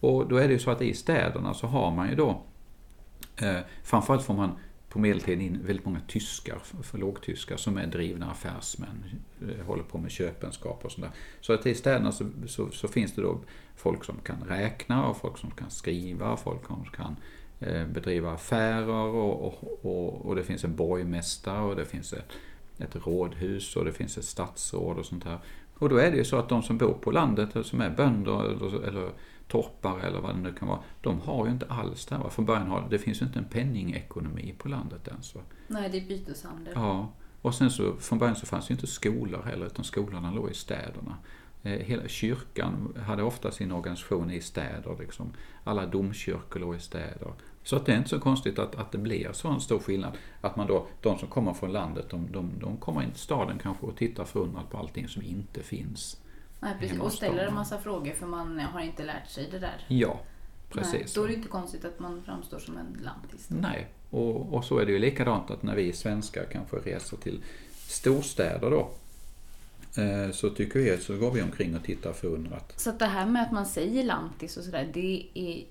Och 0.00 0.28
då 0.28 0.36
är 0.36 0.48
det 0.48 0.52
ju 0.52 0.58
så 0.58 0.70
att 0.70 0.82
i 0.82 0.94
städerna 0.94 1.54
så 1.54 1.66
har 1.66 1.90
man 1.90 2.08
ju 2.08 2.14
då, 2.14 2.42
eh, 3.36 3.58
framförallt 3.82 4.22
får 4.22 4.34
man 4.34 4.50
på 4.88 4.98
medeltiden 4.98 5.40
in 5.40 5.60
väldigt 5.66 5.86
många 5.86 6.00
tyskar, 6.08 6.58
för, 6.64 6.82
för 6.82 6.98
lågtyskar, 6.98 7.56
som 7.56 7.78
är 7.78 7.86
drivna 7.86 8.30
affärsmän, 8.30 9.04
eh, 9.40 9.66
håller 9.66 9.82
på 9.82 9.98
med 9.98 10.10
köpenskap 10.10 10.84
och 10.84 10.92
sådär. 10.92 11.10
Så 11.40 11.52
att 11.52 11.66
i 11.66 11.74
städerna 11.74 12.12
så, 12.12 12.24
så, 12.46 12.70
så 12.70 12.88
finns 12.88 13.14
det 13.14 13.22
då 13.22 13.40
folk 13.76 14.04
som 14.04 14.16
kan 14.24 14.44
räkna 14.48 15.06
och 15.06 15.16
folk 15.16 15.38
som 15.38 15.50
kan 15.50 15.70
skriva, 15.70 16.36
folk 16.36 16.66
som 16.66 16.84
kan 16.84 17.06
eh, 17.06 17.16
bedriva 17.92 18.32
affärer 18.32 18.88
och, 18.88 19.46
och, 19.46 19.84
och, 19.84 20.26
och 20.26 20.36
det 20.36 20.42
finns 20.42 20.64
en 20.64 20.76
borgmästare 20.76 21.62
och 21.62 21.76
det 21.76 21.84
finns 21.84 22.12
ett, 22.12 22.32
ett 22.78 22.96
rådhus 23.06 23.76
och 23.76 23.84
det 23.84 23.92
finns 23.92 24.18
ett 24.18 24.24
statsråd 24.24 24.98
och 24.98 25.06
sånt 25.06 25.24
här. 25.24 25.38
Och 25.74 25.88
då 25.88 25.96
är 25.96 26.10
det 26.10 26.16
ju 26.16 26.24
så 26.24 26.36
att 26.36 26.48
de 26.48 26.62
som 26.62 26.78
bor 26.78 26.92
på 26.92 27.10
landet, 27.10 27.66
som 27.66 27.80
är 27.80 27.90
bönder 27.90 28.44
eller, 28.44 28.88
eller 28.88 29.10
torpare 29.48 30.02
eller 30.02 30.20
vad 30.20 30.34
det 30.34 30.40
nu 30.40 30.52
kan 30.52 30.68
vara, 30.68 30.78
de 31.00 31.20
har 31.20 31.46
ju 31.46 31.52
inte 31.52 31.66
alls 31.66 32.06
det 32.06 32.16
här. 32.16 32.28
Från 32.28 32.44
början 32.44 32.66
har 32.66 32.86
det 32.90 32.98
finns 32.98 33.22
ju 33.22 33.26
inte 33.26 33.38
en 33.38 33.44
penningekonomi 33.44 34.54
på 34.58 34.68
landet 34.68 35.08
ens. 35.08 35.34
Va? 35.34 35.40
nej, 35.66 35.88
det 35.88 35.98
är 35.98 36.08
byteshandel. 36.08 36.72
Ja, 36.76 37.12
och 37.42 37.54
sen 37.54 37.70
så 37.70 37.96
från 37.96 38.18
början 38.18 38.36
så 38.36 38.46
fanns 38.46 38.70
ju 38.70 38.74
inte 38.74 38.86
skolor 38.86 39.42
heller, 39.42 39.66
utan 39.66 39.84
skolorna 39.84 40.30
låg 40.30 40.50
i 40.50 40.54
städerna. 40.54 41.16
Eh, 41.62 41.72
hela 41.72 42.08
kyrkan 42.08 42.94
hade 43.06 43.22
ofta 43.22 43.50
sin 43.50 43.72
organisation 43.72 44.30
i 44.30 44.40
städer. 44.40 44.96
Liksom. 44.98 45.32
Alla 45.64 45.86
domkyrkor 45.86 46.60
låg 46.60 46.76
i 46.76 46.80
städer. 46.80 47.32
Så 47.62 47.76
att 47.76 47.86
det 47.86 47.92
är 47.92 47.96
inte 47.96 48.08
så 48.08 48.20
konstigt 48.20 48.58
att, 48.58 48.74
att 48.74 48.92
det 48.92 48.98
blir 48.98 49.32
så 49.32 49.48
en 49.48 49.60
stor 49.60 49.78
skillnad. 49.78 50.12
Att 50.40 50.56
man 50.56 50.66
då, 50.66 50.86
de 51.00 51.18
som 51.18 51.28
kommer 51.28 51.54
från 51.54 51.72
landet, 51.72 52.06
de, 52.10 52.32
de, 52.32 52.50
de 52.60 52.76
kommer 52.76 53.02
in 53.02 53.10
till 53.10 53.20
staden 53.20 53.58
kanske 53.58 53.86
och 53.86 53.96
tittar 53.96 54.24
förundrat 54.24 54.70
på 54.70 54.78
allting 54.78 55.08
som 55.08 55.22
inte 55.22 55.62
finns. 55.62 56.20
Nej, 56.60 56.74
precis. 56.80 57.00
Och 57.00 57.12
ställer 57.12 57.46
en 57.46 57.54
massa 57.54 57.78
frågor 57.78 58.12
för 58.12 58.26
man 58.26 58.60
har 58.60 58.80
inte 58.80 59.04
lärt 59.04 59.28
sig 59.28 59.48
det 59.50 59.58
där. 59.58 59.84
Ja, 59.88 60.20
precis. 60.70 60.92
Nej, 60.94 61.06
då 61.14 61.24
är 61.24 61.28
det 61.28 61.34
inte 61.34 61.48
konstigt 61.48 61.84
att 61.84 61.98
man 61.98 62.22
framstår 62.22 62.58
som 62.58 62.76
en 62.76 62.98
lantis. 63.02 63.48
Nej, 63.50 63.86
och, 64.10 64.54
och 64.54 64.64
så 64.64 64.78
är 64.78 64.86
det 64.86 64.92
ju 64.92 64.98
likadant 64.98 65.50
att 65.50 65.62
när 65.62 65.74
vi 65.74 65.92
svenskar 65.92 66.44
kanske 66.52 66.76
reser 66.76 67.16
till 67.16 67.42
storstäder 67.88 68.70
då 68.70 68.90
så 70.32 70.50
tycker 70.50 70.80
vi 70.80 70.96
så 70.96 71.16
går 71.16 71.30
vi 71.30 71.42
omkring 71.42 71.76
och 71.76 71.84
tittar 71.84 72.12
förundrat. 72.12 72.72
Så 72.76 72.92
det 72.92 73.04
här 73.04 73.26
med 73.26 73.42
att 73.42 73.52
man 73.52 73.66
säger 73.66 74.04
lantis 74.04 74.56
och 74.56 74.64
sådär, 74.64 74.90
det 74.94 75.26
är, 75.34 75.64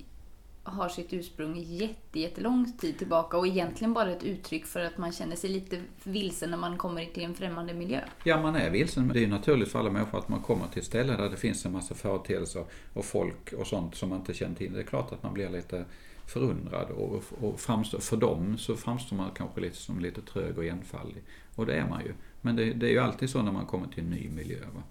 har 0.63 0.89
sitt 0.89 1.13
ursprung 1.13 1.57
jätte, 1.57 2.19
jättelång 2.19 2.73
tid 2.77 2.97
tillbaka 2.97 3.37
och 3.37 3.47
egentligen 3.47 3.93
bara 3.93 4.11
ett 4.11 4.23
uttryck 4.23 4.65
för 4.65 4.79
att 4.79 4.97
man 4.97 5.11
känner 5.11 5.35
sig 5.35 5.49
lite 5.49 5.81
vilsen 6.03 6.51
när 6.51 6.57
man 6.57 6.77
kommer 6.77 7.05
till 7.05 7.23
en 7.23 7.35
främmande 7.35 7.73
miljö. 7.73 7.99
Ja, 8.23 8.41
man 8.41 8.55
är 8.55 8.69
vilsen. 8.69 9.07
Det 9.07 9.19
är 9.19 9.21
ju 9.21 9.27
naturligt 9.27 9.69
för 9.69 9.79
alla 9.79 9.91
människor 9.91 10.17
att 10.19 10.29
man 10.29 10.41
kommer 10.41 10.67
till 10.67 10.83
ställen 10.83 11.17
där 11.17 11.29
det 11.29 11.37
finns 11.37 11.65
en 11.65 11.71
massa 11.71 11.95
företeelser 11.95 12.65
och 12.93 13.05
folk 13.05 13.53
och 13.53 13.67
sånt 13.67 13.95
som 13.95 14.09
man 14.09 14.19
inte 14.19 14.33
känner 14.33 14.55
till. 14.55 14.73
Det 14.73 14.79
är 14.79 14.83
klart 14.83 15.11
att 15.11 15.23
man 15.23 15.33
blir 15.33 15.49
lite 15.49 15.85
förundrad 16.33 16.89
och, 16.89 17.23
och 17.41 17.59
framstår, 17.59 17.99
för 17.99 18.17
dem 18.17 18.57
så 18.57 18.75
framstår 18.75 19.15
man 19.15 19.31
kanske 19.35 19.61
lite 19.61 19.75
som 19.75 19.99
lite 19.99 20.21
trög 20.21 20.57
och 20.57 20.65
enfaldig. 20.65 21.23
Och 21.55 21.65
det 21.65 21.75
är 21.75 21.87
man 21.87 22.01
ju. 22.01 22.13
Men 22.41 22.55
det, 22.55 22.73
det, 22.73 22.85
är 22.85 22.91
ju 22.91 22.99
alltid 22.99 23.29
så 23.29 23.41
när 23.41 23.51
man 23.51 23.65
kommer 23.65 23.87
till 23.87 24.03
en 24.03 24.09
ny 24.09 24.29
miljö. 24.29 24.59
Va? 24.73 24.83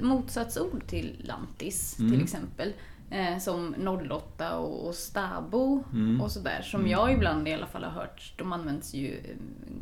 Motsatsord 0.00 0.86
till 0.86 1.24
lantis 1.24 1.98
mm. 1.98 2.12
till 2.12 2.22
exempel. 2.22 2.72
Eh, 3.10 3.38
som 3.38 3.74
08 4.10 4.58
och, 4.58 4.86
och 4.86 4.94
stabo 4.94 5.84
mm. 5.92 6.20
och 6.20 6.32
sådär. 6.32 6.62
Som 6.62 6.80
mm. 6.80 6.92
jag 6.92 7.12
ibland 7.12 7.48
i 7.48 7.52
alla 7.52 7.66
fall 7.66 7.84
har 7.84 7.90
hört. 7.90 8.32
De 8.36 8.52
används 8.52 8.94
ju 8.94 9.16
eh, 9.16 9.36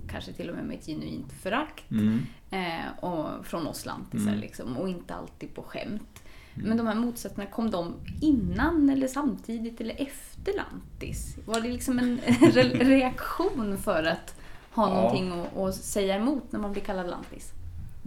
kanske 0.09 0.33
till 0.33 0.50
och 0.50 0.57
med 0.57 0.64
med 0.64 0.78
ett 0.78 0.87
genuint 0.87 1.33
förakt. 1.33 1.90
Mm. 1.90 2.21
Eh, 2.50 3.05
och, 3.05 3.47
från 3.47 3.66
oss 3.66 3.87
lantisar 3.87 4.28
mm. 4.28 4.40
liksom. 4.40 4.76
Och 4.76 4.88
inte 4.88 5.14
alltid 5.14 5.55
på 5.55 5.62
skämt. 5.62 6.23
Mm. 6.57 6.69
Men 6.69 6.77
de 6.77 6.87
här 6.87 6.95
motsatserna, 6.95 7.47
kom 7.47 7.71
de 7.71 7.95
innan 8.21 8.91
eller 8.91 9.09
samtidigt 9.09 9.81
eller 9.81 9.95
efter 10.01 10.53
lantis? 10.57 11.37
Var 11.45 11.61
det 11.61 11.69
liksom 11.69 11.99
en 11.99 12.21
reaktion 12.81 13.79
för 13.79 14.05
att 14.05 14.35
ha 14.71 14.89
ja. 14.89 14.95
någonting 14.95 15.33
att, 15.33 15.57
att 15.57 15.75
säga 15.75 16.17
emot 16.17 16.53
när 16.53 16.61
man 16.61 16.73
blir 16.73 16.83
kallad 16.83 17.11
lantis? 17.11 17.53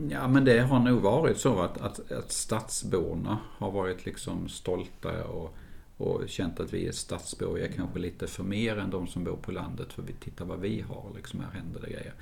Ja, 0.09 0.27
men 0.27 0.45
det 0.45 0.59
har 0.59 0.79
nog 0.79 1.01
varit 1.01 1.37
så 1.37 1.61
att, 1.61 1.81
att, 1.81 2.11
att 2.11 2.31
stadsborna 2.31 3.37
har 3.57 3.71
varit 3.71 4.05
liksom 4.05 4.49
stolta 4.49 5.23
och, 5.23 5.55
och 5.97 6.29
känt 6.29 6.59
att 6.59 6.73
vi 6.73 6.87
är 6.87 6.91
stadsbor. 6.91 7.53
Vi 7.53 7.61
är 7.61 7.71
kanske 7.71 7.99
lite 7.99 8.27
för 8.27 8.43
mer 8.43 8.77
än 8.77 8.89
de 8.89 9.07
som 9.07 9.23
bor 9.23 9.35
på 9.35 9.51
landet 9.51 9.93
för 9.93 10.01
vi 10.01 10.13
tittar 10.13 10.45
vad 10.45 10.59
vi 10.59 10.81
har, 10.81 11.05
liksom 11.15 11.39
här 11.39 11.59
händer 11.59 11.81
det 11.81 11.89
grejer. 11.89 12.13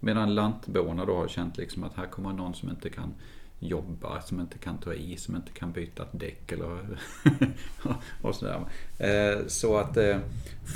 Medan 0.00 0.34
lantborna 0.34 1.04
då 1.04 1.16
har 1.16 1.28
känt 1.28 1.56
liksom 1.56 1.84
att 1.84 1.96
här 1.96 2.06
kommer 2.06 2.32
någon 2.32 2.54
som 2.54 2.70
inte 2.70 2.90
kan 2.90 3.14
jobbar, 3.60 4.20
som 4.26 4.40
inte 4.40 4.58
kan 4.58 4.78
ta 4.78 4.94
i, 4.94 5.16
som 5.16 5.36
inte 5.36 5.52
kan 5.52 5.72
byta 5.72 6.02
ett 6.02 6.08
däck 6.12 6.52
eller 6.52 6.98
och 8.22 8.34
sådär. 8.34 8.66
Eh, 8.98 9.46
så 9.46 9.76
att 9.76 9.96
eh, 9.96 10.18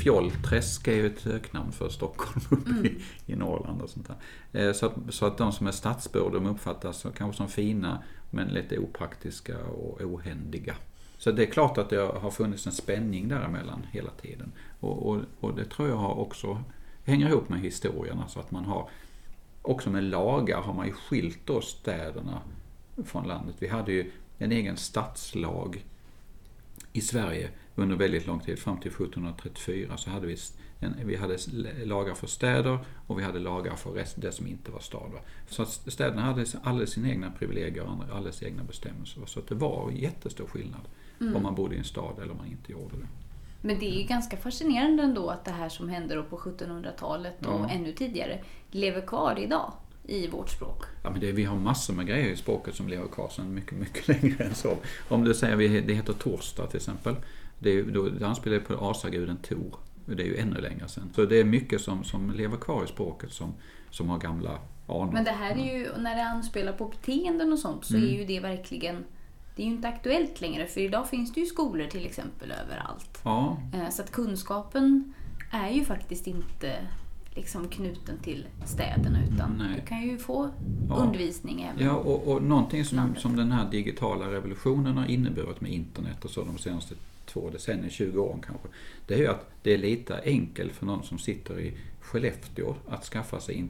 Fjollträsk 0.03 0.89
är 0.89 0.95
ju 0.95 1.07
ett 1.07 1.27
öknamn 1.27 1.73
för 1.73 1.89
Stockholm 1.89 2.41
uppe 2.51 2.71
mm. 2.71 2.87
i, 2.87 3.03
i 3.27 3.37
Norrland 3.37 3.83
och 3.83 3.91
sånt 3.91 4.09
där. 4.09 4.69
Eh, 4.69 4.73
så, 4.73 4.87
att, 4.87 4.95
så 5.09 5.27
att 5.27 5.39
de 5.39 5.53
som 5.53 5.67
är 5.67 5.73
stadsbor 5.73 6.31
de 6.31 6.47
uppfattas 6.47 7.07
kanske 7.17 7.37
som 7.37 7.49
fina 7.49 8.03
men 8.31 8.49
lite 8.49 8.79
opraktiska 8.79 9.65
och 9.65 10.01
ohändiga. 10.01 10.75
Så 11.19 11.31
det 11.31 11.43
är 11.43 11.51
klart 11.51 11.79
att 11.79 11.91
det 11.91 11.97
har 11.97 12.31
funnits 12.31 12.67
en 12.67 12.73
spänning 12.73 13.29
däremellan 13.29 13.87
hela 13.93 14.11
tiden. 14.11 14.53
Och, 14.81 15.09
och, 15.09 15.21
och 15.41 15.55
det 15.55 15.65
tror 15.65 15.89
jag 15.89 15.97
har 15.97 16.15
också 16.15 16.63
hänger 17.05 17.29
ihop 17.29 17.49
med 17.49 17.61
historien, 17.61 18.19
alltså 18.19 18.41
att 18.41 18.51
man 18.51 18.65
har 18.65 18.89
också 19.63 19.91
med 19.91 20.05
lagar 20.05 20.61
har 20.61 20.75
man 20.75 20.87
ju 20.87 20.93
skilt 20.93 21.39
då 21.45 21.61
städerna 21.61 22.43
från 23.05 23.29
landet. 23.29 23.57
Vi 23.59 23.69
hade 23.69 23.93
ju 23.93 24.11
en 24.39 24.53
egen 24.53 24.77
stadslag 24.77 25.85
i 26.93 27.01
Sverige 27.01 27.51
under 27.75 27.97
väldigt 27.97 28.27
lång 28.27 28.41
tid, 28.41 28.59
fram 28.59 28.81
till 28.81 28.91
1734 28.91 29.97
så 29.97 30.11
hade 30.11 30.27
vi, 30.27 30.37
en, 30.81 30.95
vi 31.05 31.17
hade 31.17 31.39
lagar 31.85 32.15
för 32.15 32.27
städer 32.27 32.79
och 33.07 33.19
vi 33.19 33.23
hade 33.23 33.39
lagar 33.39 33.77
för 33.77 33.91
rest, 33.91 34.21
det 34.21 34.33
som 34.33 34.47
inte 34.47 34.71
var 34.71 34.81
stad. 34.81 35.11
Så 35.49 35.63
att 35.63 35.69
städerna 35.69 36.23
hade 36.23 36.47
alldeles 36.63 36.91
sina 36.91 37.09
egna 37.09 37.31
privilegier 37.31 37.85
och 37.85 38.17
alldeles 38.17 38.43
egna 38.43 38.65
bestämmelser. 38.65 39.23
Så 39.27 39.41
att 39.41 39.49
det 39.49 39.55
var 39.55 39.91
jättestor 39.91 40.47
skillnad 40.47 40.81
mm. 41.21 41.37
om 41.37 41.43
man 41.43 41.55
bodde 41.55 41.75
i 41.75 41.79
en 41.79 41.85
stad 41.85 42.19
eller 42.23 42.31
om 42.31 42.39
man 42.39 42.47
inte 42.47 42.73
gjorde 42.73 42.97
det. 42.97 43.09
Men 43.61 43.79
det 43.79 43.87
är 43.87 43.99
ju 43.99 44.03
ganska 44.03 44.37
fascinerande 44.37 45.03
ändå 45.03 45.31
att 45.31 45.45
det 45.45 45.51
här 45.51 45.69
som 45.69 45.89
hände 45.89 46.23
på 46.23 46.37
1700-talet 46.37 47.47
och 47.47 47.61
ja. 47.61 47.69
ännu 47.71 47.93
tidigare 47.93 48.41
lever 48.71 49.07
kvar 49.07 49.39
idag 49.39 49.73
i 50.05 50.29
vårt 50.29 50.51
språk. 50.51 50.83
Ja, 51.03 51.11
men 51.11 51.21
det, 51.21 51.33
vi 51.33 51.45
har 51.45 51.57
massor 51.57 51.95
med 51.95 52.07
grejer 52.07 52.31
i 52.31 52.37
språket 52.37 52.75
som 52.75 52.89
lever 52.89 53.09
kvar 53.09 53.29
sedan 53.29 53.55
mycket, 53.55 53.79
mycket 53.79 54.09
längre 54.23 54.45
än 54.45 54.55
så. 54.55 54.77
Om 55.09 55.25
du 55.25 55.35
säger 55.35 55.53
att 55.53 55.87
det 55.87 55.95
heter 55.95 56.13
torsdag 56.13 56.67
till 56.67 56.77
exempel. 56.77 57.17
Det, 57.59 57.79
är, 57.79 57.83
då, 57.83 58.09
det 58.09 58.27
anspelar 58.27 58.59
på 58.59 58.75
asaguden 58.91 59.37
Tor. 59.37 59.77
Det 60.07 60.23
är 60.23 60.27
ju 60.27 60.37
ännu 60.37 60.61
längre 60.61 60.89
sedan. 60.89 61.11
Så 61.15 61.25
det 61.25 61.41
är 61.41 61.45
mycket 61.45 61.81
som, 61.81 62.05
som 62.05 62.31
lever 62.31 62.57
kvar 62.57 62.85
i 62.85 62.87
språket 62.87 63.33
som, 63.33 63.55
som 63.91 64.09
har 64.09 64.19
gamla 64.19 64.59
anor. 64.87 65.13
Men 65.13 65.25
det 65.25 65.31
här 65.31 65.51
är 65.51 65.79
ju, 65.79 65.89
när 65.99 66.17
det 66.17 66.25
anspelar 66.25 66.73
på 66.73 66.89
beteenden 66.89 67.53
och 67.53 67.59
sånt 67.59 67.85
så 67.85 67.97
mm. 67.97 68.09
är 68.09 68.13
ju 68.13 68.25
det 68.25 68.41
verkligen 68.41 69.05
det 69.57 69.63
är 69.63 69.67
ju 69.67 69.73
inte 69.73 69.89
aktuellt 69.89 70.41
längre 70.41 70.67
för 70.67 70.81
idag 70.81 71.09
finns 71.09 71.33
det 71.33 71.41
ju 71.41 71.47
skolor 71.47 71.87
till 71.87 72.07
exempel 72.07 72.53
överallt. 72.65 73.21
Ja. 73.25 73.59
Eh, 73.75 73.91
så 73.91 74.03
att 74.03 74.13
kunskapen 74.13 75.15
är 75.51 75.71
ju 75.71 75.85
faktiskt 75.85 76.27
inte 76.27 76.77
liksom 77.35 77.69
knuten 77.69 78.19
till 78.19 78.47
städerna 78.65 79.19
utan 79.35 79.57
Nej. 79.59 79.81
du 79.81 79.87
kan 79.87 80.03
ju 80.03 80.19
få 80.19 80.51
ja. 80.89 80.95
undervisning 80.95 81.63
även 81.63 81.87
Ja, 81.87 81.93
och, 81.93 82.33
och 82.33 82.43
någonting 82.43 82.85
som, 82.85 83.17
som 83.17 83.37
den 83.37 83.53
här 83.53 83.71
digitala 83.71 84.33
revolutionen 84.33 84.97
har 84.97 85.07
inneburit 85.07 85.61
med 85.61 85.73
internet 85.73 86.25
och 86.25 86.31
så 86.31 86.45
de 86.45 86.59
senaste 86.59 86.95
två 87.27 87.51
decennier, 87.51 87.91
20 87.91 88.21
åren 88.21 88.41
kanske. 88.47 88.69
Det 89.07 89.15
är 89.15 89.19
ju 89.19 89.27
att 89.27 89.51
det 89.63 89.75
är 89.75 89.79
lite 89.79 90.21
enkelt 90.25 90.73
för 90.73 90.87
någon 90.87 91.03
som 91.03 91.19
sitter 91.19 91.61
i 91.61 91.73
Skellefteå 92.01 92.75
att 92.89 93.05
skaffa 93.05 93.41
sig 93.41 93.65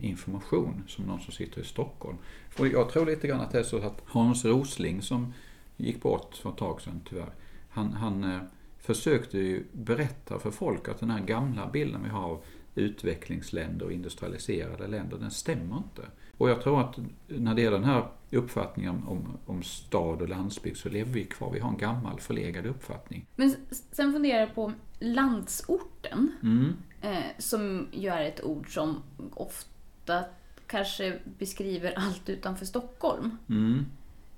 information 0.00 0.84
som 0.88 1.04
någon 1.04 1.20
som 1.20 1.32
sitter 1.32 1.60
i 1.60 1.64
Stockholm. 1.64 2.16
Och 2.58 2.68
jag 2.68 2.90
tror 2.90 3.06
lite 3.06 3.26
grann 3.26 3.40
att 3.40 3.52
det 3.52 3.58
är 3.58 3.62
så 3.62 3.76
att 3.76 4.02
Hans 4.06 4.44
Rosling 4.44 5.02
som 5.02 5.34
gick 5.76 6.02
bort 6.02 6.34
för 6.34 6.50
ett 6.50 6.56
tag 6.56 6.80
sedan 6.80 7.00
tyvärr. 7.08 7.30
Han, 7.68 7.92
han 7.92 8.24
eh, 8.24 8.40
försökte 8.78 9.38
ju 9.38 9.64
berätta 9.72 10.38
för 10.38 10.50
folk 10.50 10.88
att 10.88 11.00
den 11.00 11.10
här 11.10 11.20
gamla 11.20 11.70
bilden 11.70 12.02
vi 12.04 12.10
har 12.10 12.22
av 12.22 12.42
utvecklingsländer 12.74 13.86
och 13.86 13.92
industrialiserade 13.92 14.86
länder, 14.86 15.18
den 15.18 15.30
stämmer 15.30 15.76
inte. 15.76 16.02
Och 16.36 16.50
jag 16.50 16.62
tror 16.62 16.80
att 16.80 16.98
när 17.26 17.54
det 17.54 17.62
gäller 17.62 17.78
den 17.78 17.88
här 17.88 18.06
uppfattningen 18.30 19.02
om, 19.06 19.38
om 19.46 19.62
stad 19.62 20.22
och 20.22 20.28
landsbygd 20.28 20.76
så 20.76 20.88
lever 20.88 21.12
vi 21.12 21.24
kvar. 21.24 21.50
Vi 21.52 21.60
har 21.60 21.70
en 21.70 21.78
gammal 21.78 22.20
förlegad 22.20 22.66
uppfattning. 22.66 23.26
Men 23.36 23.54
sen 23.70 24.12
funderar 24.12 24.40
jag 24.40 24.54
på 24.54 24.72
landsorten, 24.98 26.32
mm. 26.42 26.72
eh, 27.00 27.24
som 27.38 27.88
ju 27.92 28.08
är 28.08 28.24
ett 28.24 28.44
ord 28.44 28.74
som 28.74 29.02
ofta 29.34 30.24
kanske 30.66 31.18
beskriver 31.38 31.92
allt 31.96 32.28
utanför 32.28 32.66
Stockholm. 32.66 33.36
Mm. 33.48 33.86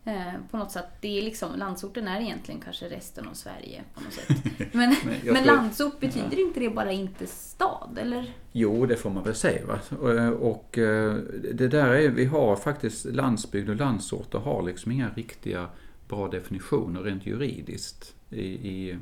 Eh, 0.04 0.32
på 0.50 0.56
något 0.56 0.70
sätt, 0.70 0.86
det 1.00 1.18
är 1.18 1.22
liksom, 1.22 1.58
landsorten 1.58 2.08
är 2.08 2.20
egentligen 2.20 2.60
kanske 2.60 2.88
resten 2.88 3.28
av 3.28 3.34
Sverige 3.34 3.82
på 3.94 4.00
något 4.00 4.12
sätt. 4.12 4.28
Men, 4.72 4.96
men, 5.04 5.34
men 5.34 5.44
landsort, 5.44 6.00
betyder 6.00 6.36
ja. 6.36 6.46
inte 6.46 6.60
det 6.60 6.70
bara 6.70 6.92
inte 6.92 7.26
stad, 7.26 7.98
eller? 8.00 8.32
Jo, 8.52 8.86
det 8.86 8.96
får 8.96 9.10
man 9.10 9.24
väl 9.24 9.34
säga. 9.34 9.66
Va? 9.66 9.78
Och, 9.98 10.50
och 10.50 10.78
eh, 10.78 11.14
det 11.52 11.68
där 11.68 11.86
är, 11.88 12.08
vi 12.08 12.24
har 12.24 12.56
faktiskt 12.56 13.04
landsbygd 13.04 13.68
och 13.68 13.76
landsorter 13.76 14.38
har 14.38 14.62
liksom 14.62 14.92
inga 14.92 15.10
riktiga 15.10 15.68
bra 16.08 16.28
definitioner 16.28 17.00
rent 17.02 17.26
juridiskt 17.26 18.14
i, 18.30 18.46
i, 18.46 18.98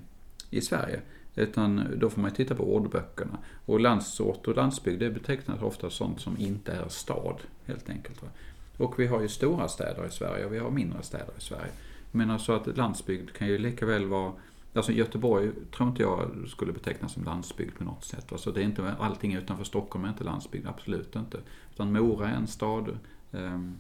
i 0.51 0.61
Sverige. 0.61 1.01
Utan 1.35 1.97
då 1.97 2.11
får 2.11 2.21
man 2.21 2.31
titta 2.31 2.55
på 2.55 2.75
ordböckerna. 2.75 3.39
Och 3.67 3.81
landsort 3.81 4.49
och 4.49 4.57
landsbygd 4.57 5.01
det 5.01 5.11
betecknas 5.11 5.63
ofta 5.63 5.91
sånt 5.91 6.21
som 6.21 6.39
inte 6.39 6.73
är 6.73 6.89
stad, 6.89 7.37
helt 7.67 7.91
enkelt. 7.91 8.23
Va? 8.23 8.29
Och 8.81 8.99
vi 8.99 9.07
har 9.07 9.21
ju 9.21 9.29
stora 9.29 9.69
städer 9.69 10.07
i 10.07 10.11
Sverige 10.11 10.45
och 10.45 10.53
vi 10.53 10.59
har 10.59 10.71
mindre 10.71 11.03
städer 11.03 11.33
i 11.39 11.41
Sverige. 11.41 11.73
Men 12.11 12.31
alltså 12.31 12.53
att 12.53 12.77
landsbygd 12.77 13.33
kan 13.33 13.49
ju 13.49 13.59
lika 13.59 13.87
väl 13.87 14.07
vara 14.07 14.33
Alltså 14.75 14.93
Göteborg 14.93 15.51
tror 15.77 15.89
inte 15.89 16.03
jag 16.03 16.31
skulle 16.49 16.73
betecknas 16.73 17.13
som 17.13 17.25
landsbygd 17.25 17.79
på 17.79 17.85
något 17.85 18.05
sätt. 18.05 18.33
Alltså 18.33 18.53
det 18.53 18.61
är 18.61 18.65
inte, 18.65 18.95
allting 18.99 19.35
utanför 19.35 19.65
Stockholm 19.65 20.05
är 20.05 20.09
inte 20.09 20.25
landsbygd, 20.25 20.67
absolut 20.67 21.17
inte. 21.17 21.39
Utan 21.75 21.93
Mora 21.93 22.29
är 22.29 22.35
en 22.35 22.47
stad. 22.47 22.99
Um, 23.31 23.77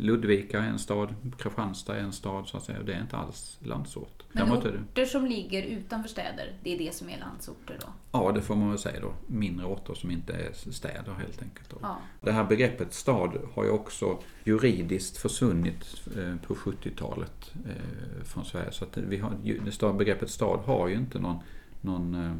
Ludvika 0.00 0.58
är 0.58 0.68
en 0.68 0.78
stad, 0.78 1.14
Kristianstad 1.38 1.96
är 1.96 2.00
en 2.00 2.12
stad 2.12 2.48
så 2.48 2.56
att 2.56 2.64
säga. 2.64 2.82
Det 2.82 2.94
är 2.94 3.00
inte 3.00 3.16
alls 3.16 3.58
landsort. 3.62 4.22
Men 4.32 4.46
Däremot 4.46 4.64
är 4.64 4.68
orter 4.68 4.84
det, 4.94 5.06
som 5.06 5.26
ligger 5.26 5.62
utanför 5.62 6.08
städer, 6.08 6.52
det 6.62 6.74
är 6.74 6.78
det 6.78 6.94
som 6.94 7.08
är 7.08 7.18
landsorter 7.18 7.78
då? 7.80 7.86
ja, 8.12 8.32
det 8.32 8.40
får 8.40 8.56
man 8.56 8.68
väl 8.68 8.78
säga 8.78 9.00
då. 9.00 9.12
Mindre 9.26 9.66
orter 9.66 9.94
som 9.94 10.10
inte 10.10 10.32
är 10.32 10.52
städer 10.52 11.12
helt 11.12 11.42
enkelt. 11.42 11.70
Då. 11.70 11.76
Ja. 11.82 11.98
Det 12.20 12.32
här 12.32 12.44
begreppet 12.44 12.94
stad 12.94 13.38
har 13.54 13.64
ju 13.64 13.70
också 13.70 14.18
juridiskt 14.44 15.16
försvunnit 15.16 16.02
eh, 16.16 16.36
på 16.46 16.54
70-talet 16.54 17.52
eh, 17.66 18.24
från 18.24 18.44
Sverige. 18.44 18.72
Så 18.72 18.84
att 18.84 18.96
vi 18.96 19.16
har, 19.16 19.92
begreppet 19.92 20.30
stad 20.30 20.60
har 20.60 20.88
ju 20.88 20.94
inte 20.94 21.18
någon, 21.18 21.36
någon 21.80 22.14
eh, 22.14 22.32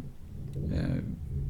Eh, 0.73 0.97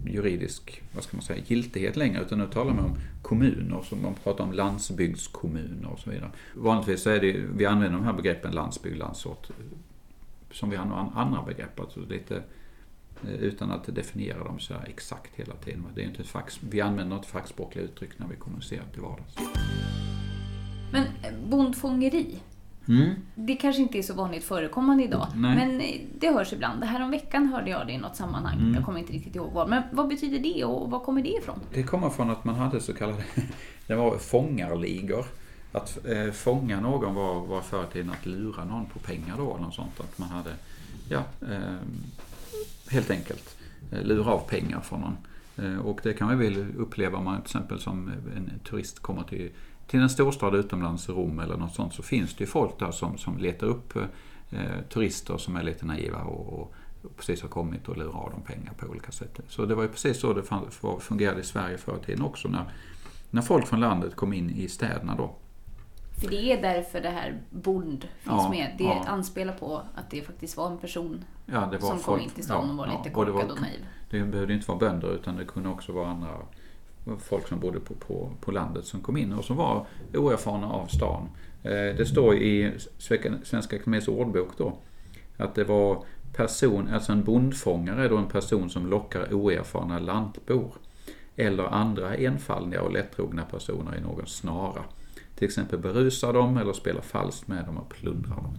juridisk 0.06 0.82
vad 0.92 1.04
ska 1.04 1.16
man 1.16 1.24
säga, 1.24 1.42
giltighet 1.46 1.96
längre 1.96 2.22
utan 2.22 2.38
nu 2.38 2.46
talar 2.46 2.74
man 2.74 2.84
om 2.84 2.96
kommuner, 3.22 3.82
som 3.82 4.02
man 4.02 4.14
pratar 4.14 4.44
om 4.44 4.52
landsbygdskommuner 4.52 5.88
och 5.88 5.98
så 5.98 6.10
vidare. 6.10 6.30
Vanligtvis 6.54 7.02
så 7.02 7.10
är 7.10 7.20
det, 7.20 7.32
vi 7.32 7.66
använder 7.66 7.98
de 7.98 8.04
här 8.04 8.12
begreppen 8.12 8.52
landsbygd, 8.52 8.98
landsort 8.98 9.48
som 10.52 10.70
vi 10.70 10.76
använder 10.76 11.20
andra 11.20 11.42
begrepp, 11.42 11.80
alltså 11.80 12.00
lite 12.00 12.42
eh, 13.24 13.34
utan 13.34 13.70
att 13.70 13.94
definiera 13.94 14.44
dem 14.44 14.58
så 14.58 14.74
här 14.74 14.86
exakt 14.88 15.34
hela 15.34 15.54
tiden. 15.54 15.86
Det 15.94 16.02
är 16.02 16.06
inte 16.06 16.22
ett 16.22 16.60
vi 16.70 16.80
använder 16.80 17.16
inte 17.16 17.28
fackspråkliga 17.28 17.84
uttryck 17.84 18.18
när 18.18 18.26
vi 18.26 18.36
kommunicerar 18.36 18.84
till 18.92 19.02
vardags. 19.02 19.36
Men 20.92 21.02
eh, 21.02 21.48
bondfångeri, 21.48 22.40
Mm. 22.88 23.14
det 23.34 23.56
kanske 23.56 23.82
inte 23.82 23.98
är 23.98 24.02
så 24.02 24.14
vanligt 24.14 24.44
förekommande 24.44 25.04
idag. 25.04 25.26
Nej. 25.34 25.56
Men 25.56 25.82
det 26.18 26.30
hörs 26.30 26.52
ibland. 26.52 26.80
Det 26.80 26.86
här 26.86 27.02
om 27.02 27.10
veckan 27.10 27.46
hörde 27.46 27.70
jag 27.70 27.86
det 27.86 27.92
i 27.92 27.98
något 27.98 28.16
sammanhang. 28.16 28.58
Mm. 28.58 28.74
Jag 28.74 28.84
kommer 28.84 28.98
inte 28.98 29.12
riktigt 29.12 29.36
ihåg 29.36 29.52
vad. 29.52 29.68
Men 29.68 29.82
vad 29.92 30.08
betyder 30.08 30.38
det 30.38 30.64
och 30.64 30.90
var 30.90 31.00
kommer 31.00 31.22
det 31.22 31.28
ifrån? 31.28 31.60
Det 31.74 31.82
kommer 31.82 32.10
från 32.10 32.30
att 32.30 32.44
man 32.44 32.54
hade 32.54 32.80
så 32.80 32.94
kallade 32.94 33.24
det 33.86 33.94
var 33.94 34.18
fångarligor. 34.18 35.24
Att 35.72 36.06
eh, 36.06 36.32
fånga 36.32 36.80
någon 36.80 37.14
var, 37.14 37.46
var 37.46 37.60
förr 37.60 37.84
i 37.90 37.92
tiden 37.92 38.10
att 38.10 38.26
lura 38.26 38.64
någon 38.64 38.86
på 38.86 38.98
pengar 38.98 39.36
då 39.36 39.54
eller 39.54 39.64
något 39.64 39.74
sånt. 39.74 40.00
Att 40.00 40.18
man 40.18 40.28
hade, 40.28 40.50
ja, 41.08 41.22
eh, 41.50 41.76
helt 42.90 43.10
enkelt 43.10 43.56
eh, 43.92 44.02
lura 44.02 44.32
av 44.32 44.38
pengar 44.38 44.80
från 44.80 45.00
någon. 45.00 45.16
Eh, 45.56 45.78
och 45.78 46.00
det 46.02 46.12
kan 46.12 46.28
man 46.28 46.38
väl 46.38 46.66
uppleva 46.76 47.18
om 47.18 47.24
man 47.24 47.36
till 47.36 47.46
exempel 47.46 47.80
som 47.80 48.08
en 48.36 48.52
turist 48.70 49.00
kommer 49.00 49.22
till, 49.22 49.50
till 49.90 50.00
en 50.00 50.10
storstad 50.10 50.54
utomlands, 50.54 51.08
Rom 51.08 51.38
eller 51.38 51.56
något 51.56 51.74
sånt, 51.74 51.94
så 51.94 52.02
finns 52.02 52.34
det 52.34 52.44
ju 52.44 52.46
folk 52.46 52.78
där 52.78 52.90
som, 52.90 53.18
som 53.18 53.38
letar 53.38 53.66
upp 53.66 53.96
eh, 53.96 54.80
turister 54.88 55.36
som 55.36 55.56
är 55.56 55.62
lite 55.62 55.86
naiva 55.86 56.22
och, 56.22 56.52
och 56.60 56.74
precis 57.16 57.42
har 57.42 57.48
kommit 57.48 57.88
och 57.88 57.96
lurar 57.96 58.18
av 58.24 58.30
dem 58.30 58.42
pengar 58.42 58.72
på 58.72 58.86
olika 58.86 59.12
sätt. 59.12 59.40
Så 59.48 59.66
det 59.66 59.74
var 59.74 59.82
ju 59.82 59.88
precis 59.88 60.20
så 60.20 60.32
det 60.32 60.42
fungerade 61.00 61.40
i 61.40 61.44
Sverige 61.44 61.78
förr 61.78 61.98
i 62.02 62.04
tiden 62.06 62.24
också 62.24 62.48
när, 62.48 62.64
när 63.30 63.42
folk 63.42 63.66
från 63.66 63.80
landet 63.80 64.16
kom 64.16 64.32
in 64.32 64.50
i 64.50 64.68
städerna 64.68 65.14
då. 65.16 65.34
För 66.20 66.28
det 66.30 66.52
är 66.52 66.62
därför 66.62 67.00
det 67.00 67.10
här 67.10 67.42
bond 67.50 68.00
finns 68.00 68.12
Ja, 68.24 68.50
med. 68.50 68.74
Det 68.78 68.84
ja. 68.84 69.04
anspelar 69.06 69.52
på 69.52 69.82
att 69.94 70.10
det 70.10 70.22
faktiskt 70.22 70.56
var 70.56 70.70
en 70.70 70.78
person 70.78 71.24
Ja, 71.46 71.60
var 71.66 71.78
som 71.78 71.88
folk, 71.88 72.04
kom 72.04 72.20
in 72.20 72.30
till 72.30 72.44
stan 72.44 72.70
och 72.70 72.76
var 72.76 72.86
lite 72.86 73.08
och 73.08 73.12
korkad 73.12 73.34
var- 73.34 73.52
och 73.54 73.60
naiv. 73.60 73.86
Det 74.10 74.24
behövde 74.24 74.54
inte 74.54 74.68
vara 74.68 74.78
bönder 74.78 75.14
utan 75.14 75.36
det 75.36 75.44
kunde 75.44 75.68
också 75.68 75.92
vara 75.92 76.08
andra 76.08 76.28
folk 77.18 77.48
som 77.48 77.60
bodde 77.60 77.80
på, 77.80 77.94
på, 77.94 78.32
på 78.40 78.52
landet 78.52 78.84
som 78.84 79.00
kom 79.00 79.16
in 79.16 79.32
och 79.32 79.44
som 79.44 79.56
var 79.56 79.86
oerfarna 80.14 80.72
av 80.72 80.86
stan. 80.86 81.28
Eh, 81.62 81.96
det 81.96 82.06
står 82.06 82.34
i 82.34 82.72
Svenska 83.44 83.76
Akademiens 83.76 84.08
ordbok 84.08 84.48
då 84.58 84.78
att 85.36 85.54
det 85.54 85.64
var 85.64 86.04
person, 86.32 86.88
alltså 86.88 87.12
en 87.12 87.24
bondfångare 87.24 88.04
är 88.04 88.08
då 88.08 88.16
en 88.16 88.28
person 88.28 88.70
som 88.70 88.86
lockar 88.86 89.34
oerfarna 89.34 89.98
lantbor 89.98 90.72
eller 91.36 91.64
andra 91.64 92.14
enfaldiga 92.14 92.82
och 92.82 92.92
lättrogna 92.92 93.44
personer 93.44 93.96
i 93.96 94.00
någon 94.00 94.26
snara. 94.26 94.82
Till 95.34 95.46
exempel 95.46 95.78
berusar 95.78 96.32
dem 96.32 96.56
eller 96.56 96.72
spelar 96.72 97.00
falskt 97.00 97.48
med 97.48 97.64
dem 97.64 97.78
och 97.78 97.88
plundrar 97.88 98.36
dem. 98.36 98.54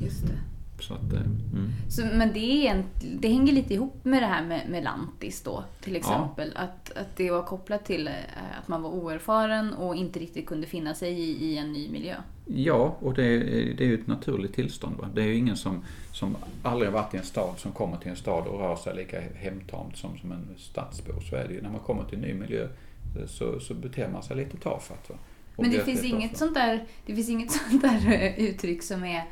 Just 0.00 0.26
det. 0.26 0.38
Så 0.80 0.94
att, 0.94 1.12
eh, 1.12 1.20
mm. 1.20 1.72
Så, 1.88 2.04
men 2.04 2.32
det, 2.32 2.66
är 2.66 2.70
en, 2.70 2.84
det 3.20 3.28
hänger 3.28 3.52
lite 3.52 3.74
ihop 3.74 4.04
med 4.04 4.22
det 4.22 4.26
här 4.26 4.44
med, 4.44 4.68
med 4.70 4.84
lantis 4.84 5.42
då, 5.42 5.64
till 5.80 5.96
exempel. 5.96 6.52
Att, 6.56 6.96
att 6.96 7.16
det 7.16 7.30
var 7.30 7.42
kopplat 7.42 7.84
till 7.84 8.08
eh, 8.08 8.14
att 8.62 8.68
man 8.68 8.82
var 8.82 8.90
oerfaren 8.90 9.74
och 9.74 9.96
inte 9.96 10.18
riktigt 10.18 10.46
kunde 10.46 10.66
finna 10.66 10.94
sig 10.94 11.12
i, 11.12 11.44
i 11.44 11.58
en 11.58 11.72
ny 11.72 11.90
miljö. 11.90 12.16
Ja, 12.44 12.96
och 13.00 13.14
det 13.14 13.24
är, 13.24 13.38
det 13.74 13.84
är 13.84 13.88
ju 13.88 13.94
ett 13.94 14.06
naturligt 14.06 14.54
tillstånd. 14.54 14.96
Va? 14.96 15.08
Det 15.14 15.22
är 15.22 15.26
ju 15.26 15.36
ingen 15.36 15.56
som, 15.56 15.84
som 16.12 16.36
aldrig 16.62 16.92
varit 16.92 17.14
i 17.14 17.16
en 17.16 17.24
stad 17.24 17.54
som 17.58 17.72
kommer 17.72 17.96
till 17.96 18.10
en 18.10 18.16
stad 18.16 18.46
och 18.46 18.60
rör 18.60 18.76
sig 18.76 18.96
lika 18.96 19.20
hemtamt 19.34 19.96
som, 19.96 20.18
som 20.18 20.32
en 20.32 20.48
stadsbo. 20.58 21.20
Så 21.20 21.36
är 21.36 21.48
det 21.48 21.54
ju. 21.54 21.62
När 21.62 21.70
man 21.70 21.80
kommer 21.80 22.04
till 22.04 22.14
en 22.14 22.24
ny 22.24 22.34
miljö 22.34 22.62
eh, 22.62 23.26
så, 23.26 23.60
så 23.60 23.74
beter 23.74 24.08
man 24.08 24.22
sig 24.22 24.36
lite 24.36 24.56
tafatt. 24.56 25.10
Men 25.56 25.70
det 25.70 25.84
finns, 25.84 26.04
inget 26.04 26.36
sånt 26.36 26.54
där, 26.54 26.84
det 27.06 27.14
finns 27.14 27.28
inget 27.28 27.50
sånt 27.70 27.82
där 27.82 28.34
uttryck 28.38 28.82
som 28.82 29.04
är, 29.04 29.24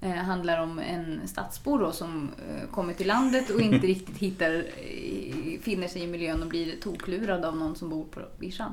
eh, 0.00 0.10
handlar 0.10 0.62
om 0.62 0.78
en 0.78 1.28
stadsbo 1.28 1.78
då, 1.78 1.92
som 1.92 2.30
eh, 2.48 2.70
kommer 2.70 2.94
till 2.94 3.06
landet 3.06 3.50
och 3.50 3.60
inte 3.60 3.86
riktigt 3.86 4.16
hittar, 4.18 4.54
eh, 4.54 5.60
finner 5.60 5.88
sig 5.88 6.02
i 6.02 6.06
miljön 6.06 6.42
och 6.42 6.48
blir 6.48 6.76
toklurad 6.80 7.44
av 7.44 7.56
någon 7.56 7.76
som 7.76 7.90
bor 7.90 8.04
på 8.04 8.20
vischan. 8.38 8.72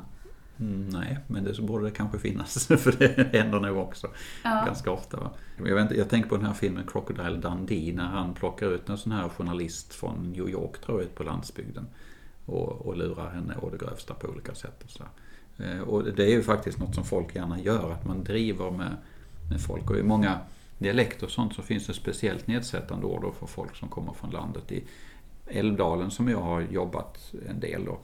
Mm, 0.60 0.90
nej, 0.90 1.18
men 1.28 1.44
det 1.44 1.54
så 1.54 1.62
borde 1.62 1.86
det 1.86 1.92
kanske 1.92 2.20
finnas. 2.20 2.68
För 2.68 2.92
det 3.00 3.38
händer 3.38 3.60
nog 3.60 3.78
också 3.78 4.08
Ja. 4.44 4.64
ganska 4.66 4.92
ofta. 4.92 5.18
Va? 5.18 5.32
Jag, 5.58 5.76
vet 5.76 5.82
inte, 5.82 5.96
jag 5.98 6.10
tänker 6.10 6.30
på 6.30 6.38
den 6.38 6.46
här 6.46 6.54
filmen 6.54 6.84
Crocodile 6.88 7.38
Dundee 7.38 7.94
när 7.94 8.06
han 8.06 8.34
plockar 8.34 8.68
ut 8.68 8.90
en 8.90 8.98
sån 8.98 9.12
här 9.12 9.30
journalist 9.30 9.94
från 9.94 10.32
New 10.32 10.50
York 10.50 10.82
tror 10.82 10.98
jag, 11.00 11.06
ut 11.06 11.16
på 11.16 11.24
landsbygden. 11.24 11.88
Och, 12.46 12.86
och 12.86 12.98
lurar 12.98 13.30
henne 13.30 13.56
och 13.56 13.72
det 13.72 13.78
grövsta 13.78 14.14
på 14.14 14.28
olika 14.28 14.56
sätt. 14.56 14.84
Och, 14.84 14.90
så. 14.90 15.04
Eh, 15.64 15.80
och 15.80 16.04
det 16.04 16.24
är 16.24 16.30
ju 16.32 16.44
faktiskt 16.44 16.80
något 16.80 16.96
som 16.96 17.04
folk 17.06 17.36
gärna 17.36 17.60
gör, 17.60 17.92
att 17.92 18.06
man 18.06 18.24
driver 18.24 18.72
med, 18.72 18.96
med 19.50 19.62
folk. 19.62 19.90
Och 19.90 19.98
i 19.98 20.04
många 20.04 20.40
dialekter 20.78 21.26
och 21.26 21.32
sånt 21.32 21.56
så 21.56 21.62
finns 21.62 21.88
det 21.88 21.94
speciellt 21.94 22.48
nedsättande 22.48 23.06
ord 23.06 23.22
då 23.22 23.32
för 23.32 23.48
folk 23.48 23.76
som 23.76 23.90
kommer 23.90 24.14
från 24.14 24.30
landet. 24.30 24.72
I 24.72 24.84
Älvdalen 25.48 26.12
som 26.12 26.28
jag 26.28 26.42
har 26.42 26.62
jobbat 26.62 27.34
en 27.50 27.60
del 27.60 27.86
då, 27.86 28.00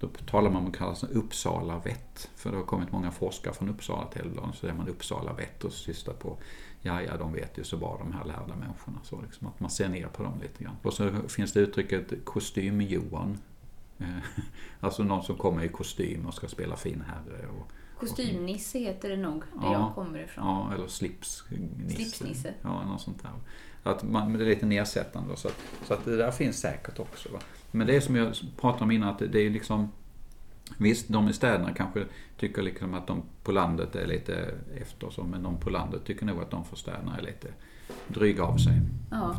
då 0.00 0.08
talar 0.26 0.50
man 0.50 0.56
om 0.56 0.64
vad 0.64 0.74
som 0.74 0.78
kallas 0.78 1.04
Uppsala 1.04 1.78
vett. 1.78 2.30
För 2.36 2.50
det 2.50 2.56
har 2.56 2.64
kommit 2.64 2.92
många 2.92 3.10
forskare 3.10 3.54
från 3.54 3.68
Uppsala 3.68 4.06
till 4.06 4.20
Älvdalen, 4.20 4.52
så 4.52 4.66
är 4.66 4.72
man 4.72 4.88
Uppsala 4.88 5.32
vett 5.32 5.64
och 5.64 5.72
sysslar 5.72 6.14
på, 6.14 6.36
ja 6.82 7.02
ja 7.02 7.16
de 7.16 7.32
vet 7.32 7.58
ju 7.58 7.64
så 7.64 7.76
bra 7.76 7.96
de 7.98 8.12
här 8.12 8.24
lärda 8.24 8.56
människorna. 8.56 8.98
Så 9.02 9.22
liksom 9.22 9.46
att 9.46 9.60
man 9.60 9.70
ser 9.70 9.88
ner 9.88 10.06
på 10.06 10.22
dem 10.22 10.40
lite 10.42 10.64
grann. 10.64 10.76
Och 10.82 10.92
så 10.92 11.10
finns 11.28 11.52
det 11.52 11.60
uttrycket 11.60 12.24
kostym-Johan. 12.24 13.38
Eh, 13.98 14.06
alltså 14.80 15.02
någon 15.02 15.22
som 15.22 15.36
kommer 15.36 15.64
i 15.64 15.68
kostym 15.68 16.26
och 16.26 16.34
ska 16.34 16.48
spela 16.48 16.76
fin 16.76 17.04
herre. 17.06 17.46
Och, 17.46 17.72
Kostymnisse 18.00 18.78
heter 18.78 19.08
det 19.08 19.16
nog, 19.16 19.42
där 19.54 19.62
Ja. 19.62 19.72
jag 19.72 19.94
kommer 19.94 20.18
ifrån. 20.18 20.44
Ja, 20.46 20.74
eller 20.74 20.86
slipsnisse. 20.86 21.94
Slipsnisse. 21.94 22.54
Ja, 22.62 22.84
något 22.86 23.00
sånt 23.00 23.22
där. 23.22 23.30
Att 23.82 24.02
man, 24.02 24.32
det 24.32 24.44
är 24.44 24.48
lite 24.48 24.66
nedsättande. 24.66 25.36
Så 25.36 25.48
att, 25.48 25.56
så 25.86 25.94
att 25.94 26.04
det 26.04 26.16
där 26.16 26.30
finns 26.30 26.60
säkert 26.60 26.98
också. 26.98 27.28
Va? 27.32 27.38
Men 27.70 27.86
det 27.86 27.96
är 27.96 28.00
som 28.00 28.16
jag 28.16 28.34
pratade 28.60 28.84
om 28.84 28.90
innan, 28.90 29.08
att 29.08 29.18
det, 29.18 29.38
är 29.40 29.50
liksom 29.50 29.88
Visst, 30.78 31.08
de 31.08 31.28
i 31.28 31.32
städerna 31.32 31.74
kanske 31.74 32.04
tycker 32.36 32.62
liksom 32.62 32.94
att 32.94 33.06
de 33.06 33.22
på 33.42 33.52
landet 33.52 33.96
är 33.96 34.06
lite 34.06 34.54
efter 34.82 35.10
så, 35.10 35.24
men 35.24 35.42
de 35.42 35.56
på 35.56 35.70
landet 35.70 36.04
tycker 36.04 36.26
nog 36.26 36.42
att 36.42 36.50
de 36.50 36.64
för 36.64 36.76
städerna 36.76 37.18
är 37.18 37.22
lite 37.22 37.48
dryga 38.08 38.44
av 38.44 38.56
sig. 38.56 38.80
Ja. 39.10 39.36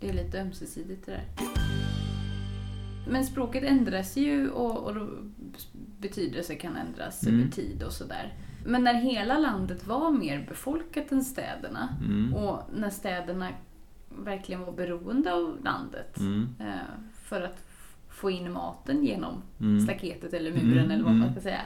Det 0.00 0.08
är 0.08 0.12
lite 0.12 0.40
ömsesidigt 0.40 1.06
det 1.06 1.12
där. 1.12 1.24
Men 3.08 3.24
språket 3.24 3.64
ändras 3.64 4.16
ju 4.16 4.50
och, 4.50 4.76
och 4.90 5.06
betydelse 5.98 6.54
kan 6.54 6.76
ändras 6.76 7.26
Mm. 7.26 7.40
över 7.40 7.50
tid 7.50 7.82
och 7.82 7.92
sådär. 7.92 8.34
Men 8.66 8.84
när 8.84 8.94
hela 8.94 9.38
landet 9.38 9.86
var 9.86 10.10
mer 10.10 10.46
befolkat 10.48 11.12
än 11.12 11.24
städerna 11.24 11.88
Mm. 12.04 12.34
och 12.34 12.62
när 12.76 12.90
städerna 12.90 13.48
verkligen 14.18 14.60
var 14.64 14.72
beroende 14.72 15.32
av 15.34 15.58
landet 15.64 16.18
Mm. 16.20 16.48
eh, 16.58 16.66
för 17.14 17.40
att 17.42 17.66
få 18.08 18.30
in 18.30 18.52
maten 18.52 19.04
genom 19.04 19.42
Mm. 19.60 19.80
staketet 19.80 20.32
eller 20.34 20.50
muren 20.50 20.78
Mm, 20.78 20.90
eller 20.90 21.04
vad 21.04 21.12
man 21.12 21.22
mm. 21.22 21.32
ska 21.32 21.40
säga. 21.42 21.60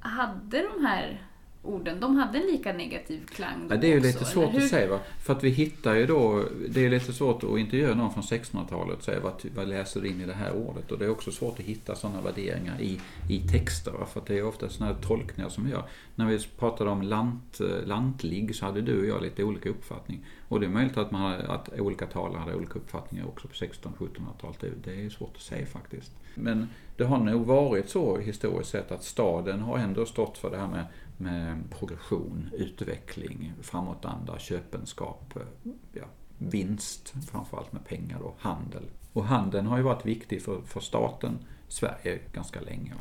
Hade 0.00 0.68
de 0.74 0.86
här 0.86 1.22
orden, 1.62 2.00
de 2.00 2.16
hade 2.16 2.38
en 2.38 2.46
lika 2.46 2.72
negativ 2.72 3.26
klang 3.26 3.68
då 3.68 3.74
Ja, 3.74 3.78
det 3.78 3.86
är 3.86 3.90
ju 3.90 3.96
också, 3.96 4.06
lite 4.06 4.24
svårt 4.24 4.54
att 4.54 4.68
säga. 4.68 4.90
Va? 4.90 5.00
För 5.18 5.32
att 5.32 5.44
vi 5.44 5.48
hittar 5.48 5.94
ju 5.94 6.06
då, 6.06 6.44
det 6.68 6.86
är 6.86 6.90
lite 6.90 7.12
svårt 7.12 7.44
att 7.44 7.58
intervjua 7.58 7.94
någon 7.94 8.12
från 8.12 8.22
1600-talet 8.22 8.98
och 8.98 9.04
säga 9.04 9.20
vad, 9.20 9.32
vad 9.56 9.68
läser 9.68 10.00
du 10.00 10.08
in 10.08 10.20
i 10.20 10.26
det 10.26 10.32
här 10.32 10.52
ordet? 10.52 10.92
Och 10.92 10.98
det 10.98 11.04
är 11.04 11.10
också 11.10 11.30
svårt 11.30 11.58
att 11.58 11.64
hitta 11.64 11.94
sådana 11.94 12.20
värderingar 12.20 12.80
i, 12.80 13.00
i 13.28 13.40
texter. 13.40 13.92
Va? 13.92 14.06
För 14.06 14.20
att 14.20 14.26
det 14.26 14.38
är 14.38 14.44
ofta 14.44 14.68
sådana 14.68 14.94
här 14.94 15.02
tolkningar 15.02 15.48
som 15.48 15.64
vi 15.64 15.70
gör. 15.70 15.84
När 16.14 16.26
vi 16.26 16.38
pratade 16.58 16.90
om 16.90 17.02
lant, 17.02 17.60
lantlig 17.84 18.56
så 18.56 18.66
hade 18.66 18.80
du 18.80 19.00
och 19.00 19.06
jag 19.06 19.22
lite 19.22 19.44
olika 19.44 19.68
uppfattning. 19.68 20.26
Och 20.48 20.60
det 20.60 20.66
är 20.66 20.70
möjligt 20.70 20.96
att, 20.96 21.10
man 21.10 21.22
hade, 21.22 21.48
att 21.48 21.80
olika 21.80 22.06
talare 22.06 22.40
hade 22.40 22.54
olika 22.54 22.74
uppfattningar 22.74 23.26
också 23.26 23.48
på 23.48 23.54
1600-1700-talet. 23.54 24.60
Det, 24.60 24.90
det 24.90 25.04
är 25.06 25.10
svårt 25.10 25.36
att 25.36 25.42
säga 25.42 25.66
faktiskt. 25.66 26.12
Men 26.34 26.68
det 26.96 27.04
har 27.04 27.18
nog 27.18 27.46
varit 27.46 27.88
så 27.88 28.18
historiskt 28.18 28.70
sett 28.70 28.92
att 28.92 29.04
staden 29.04 29.60
har 29.60 29.78
ändå 29.78 30.06
stått 30.06 30.38
för 30.38 30.50
det 30.50 30.56
här 30.56 30.68
med, 30.68 30.84
med 31.20 31.58
progression, 31.78 32.50
utveckling, 32.52 33.52
framåtanda, 33.62 34.38
köpenskap, 34.38 35.36
eh, 35.36 35.72
ja, 35.92 36.04
vinst, 36.38 37.14
framförallt 37.30 37.72
med 37.72 37.84
pengar 37.84 38.18
då, 38.20 38.34
handel. 38.38 38.82
Och 39.12 39.24
handeln 39.24 39.66
har 39.66 39.76
ju 39.76 39.82
varit 39.82 40.06
viktig 40.06 40.42
för, 40.42 40.60
för 40.60 40.80
staten 40.80 41.38
Sverige 41.68 42.18
ganska 42.32 42.60
länge. 42.60 42.94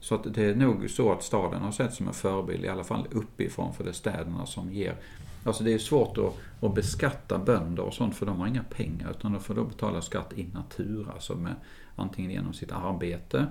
Så 0.00 0.14
att 0.14 0.34
det 0.34 0.44
är 0.44 0.54
nog 0.54 0.90
så 0.90 1.12
att 1.12 1.22
staden 1.22 1.62
har 1.62 1.72
sett 1.72 1.94
som 1.94 2.08
en 2.08 2.14
förebild, 2.14 2.64
i 2.64 2.68
alla 2.68 2.84
fall 2.84 3.06
uppifrån, 3.10 3.74
för 3.74 3.84
det 3.84 3.90
är 3.90 3.94
städerna 3.94 4.46
som 4.46 4.72
ger 4.72 4.96
Alltså 5.44 5.64
det 5.64 5.74
är 5.74 5.78
svårt 5.78 6.18
att, 6.18 6.34
att 6.60 6.74
beskatta 6.74 7.38
bönder 7.38 7.82
och 7.82 7.94
sånt 7.94 8.16
för 8.16 8.26
de 8.26 8.40
har 8.40 8.46
inga 8.46 8.62
pengar 8.62 9.10
utan 9.10 9.32
de 9.32 9.40
får 9.40 9.54
då 9.54 9.64
betala 9.64 10.02
skatt 10.02 10.32
in 10.32 10.50
natura, 10.54 11.12
alltså 11.12 11.34
med, 11.34 11.54
antingen 11.96 12.30
genom 12.30 12.52
sitt 12.52 12.72
arbete 12.72 13.46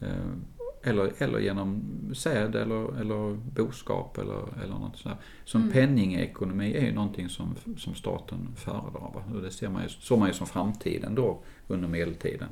eh, 0.00 0.32
eller, 0.82 1.12
eller 1.18 1.38
genom 1.38 1.82
säd 2.14 2.54
eller, 2.54 3.00
eller 3.00 3.34
boskap 3.34 4.18
eller, 4.18 4.62
eller 4.64 4.74
något 4.74 4.96
sånt. 4.96 5.18
Så 5.44 5.58
mm. 5.58 5.72
penningekonomi 5.72 6.74
är 6.74 6.86
ju 6.86 6.92
någonting 6.92 7.28
som, 7.28 7.54
som 7.78 7.94
staten 7.94 8.48
föredrar. 8.56 9.24
Och 9.34 9.42
det 9.42 9.50
ser 9.50 9.68
man 9.68 9.82
ju, 9.82 9.88
såg 9.88 10.18
man 10.18 10.28
ju 10.28 10.34
som 10.34 10.46
framtiden 10.46 11.14
då 11.14 11.42
under 11.68 11.88
medeltiden. 11.88 12.48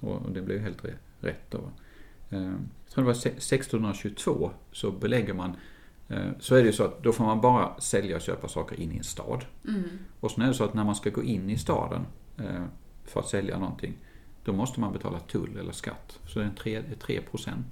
Och 0.00 0.32
det 0.32 0.42
blev 0.42 0.56
ju 0.56 0.62
helt 0.62 0.84
rätt 1.20 1.50
då. 1.50 1.60
Eh, 2.30 2.42
jag 2.42 2.94
tror 2.94 3.04
det 3.04 3.06
var 3.06 3.26
1622 3.26 4.50
så 4.72 4.90
belägger 4.90 5.34
man 5.34 5.56
Eh, 6.08 6.30
så 6.38 6.54
är 6.54 6.58
det 6.60 6.66
ju 6.66 6.72
så 6.72 6.84
att 6.84 7.02
då 7.02 7.12
får 7.12 7.24
man 7.24 7.40
bara 7.40 7.80
sälja 7.80 8.16
och 8.16 8.22
köpa 8.22 8.48
saker 8.48 8.80
in 8.80 8.92
i 8.92 8.96
en 8.96 9.04
stad. 9.04 9.44
Mm. 9.68 9.82
Och 10.20 10.30
sen 10.30 10.44
är 10.44 10.48
det 10.48 10.54
så 10.54 10.64
att 10.64 10.74
när 10.74 10.84
man 10.84 10.94
ska 10.94 11.10
gå 11.10 11.22
in 11.22 11.50
i 11.50 11.58
staden 11.58 12.06
eh, 12.38 12.64
för 13.04 13.20
att 13.20 13.28
sälja 13.28 13.58
någonting, 13.58 13.94
då 14.48 14.54
måste 14.54 14.80
man 14.80 14.92
betala 14.92 15.20
tull 15.20 15.56
eller 15.60 15.72
skatt. 15.72 16.18
Så 16.26 16.38
det 16.38 16.44
är 16.44 16.50
3, 16.50 16.82
3 17.00 17.20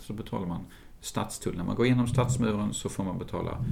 så 0.01 0.13
betalar 0.13 0.47
man 0.47 0.61
stadstull. 1.01 1.57
När 1.57 1.65
man 1.65 1.77
går 1.77 1.87
igenom 1.87 2.07
stadsmuren 2.07 2.75
så 2.75 2.89
får 2.89 3.05
man 3.05 3.19
betala 3.19 3.65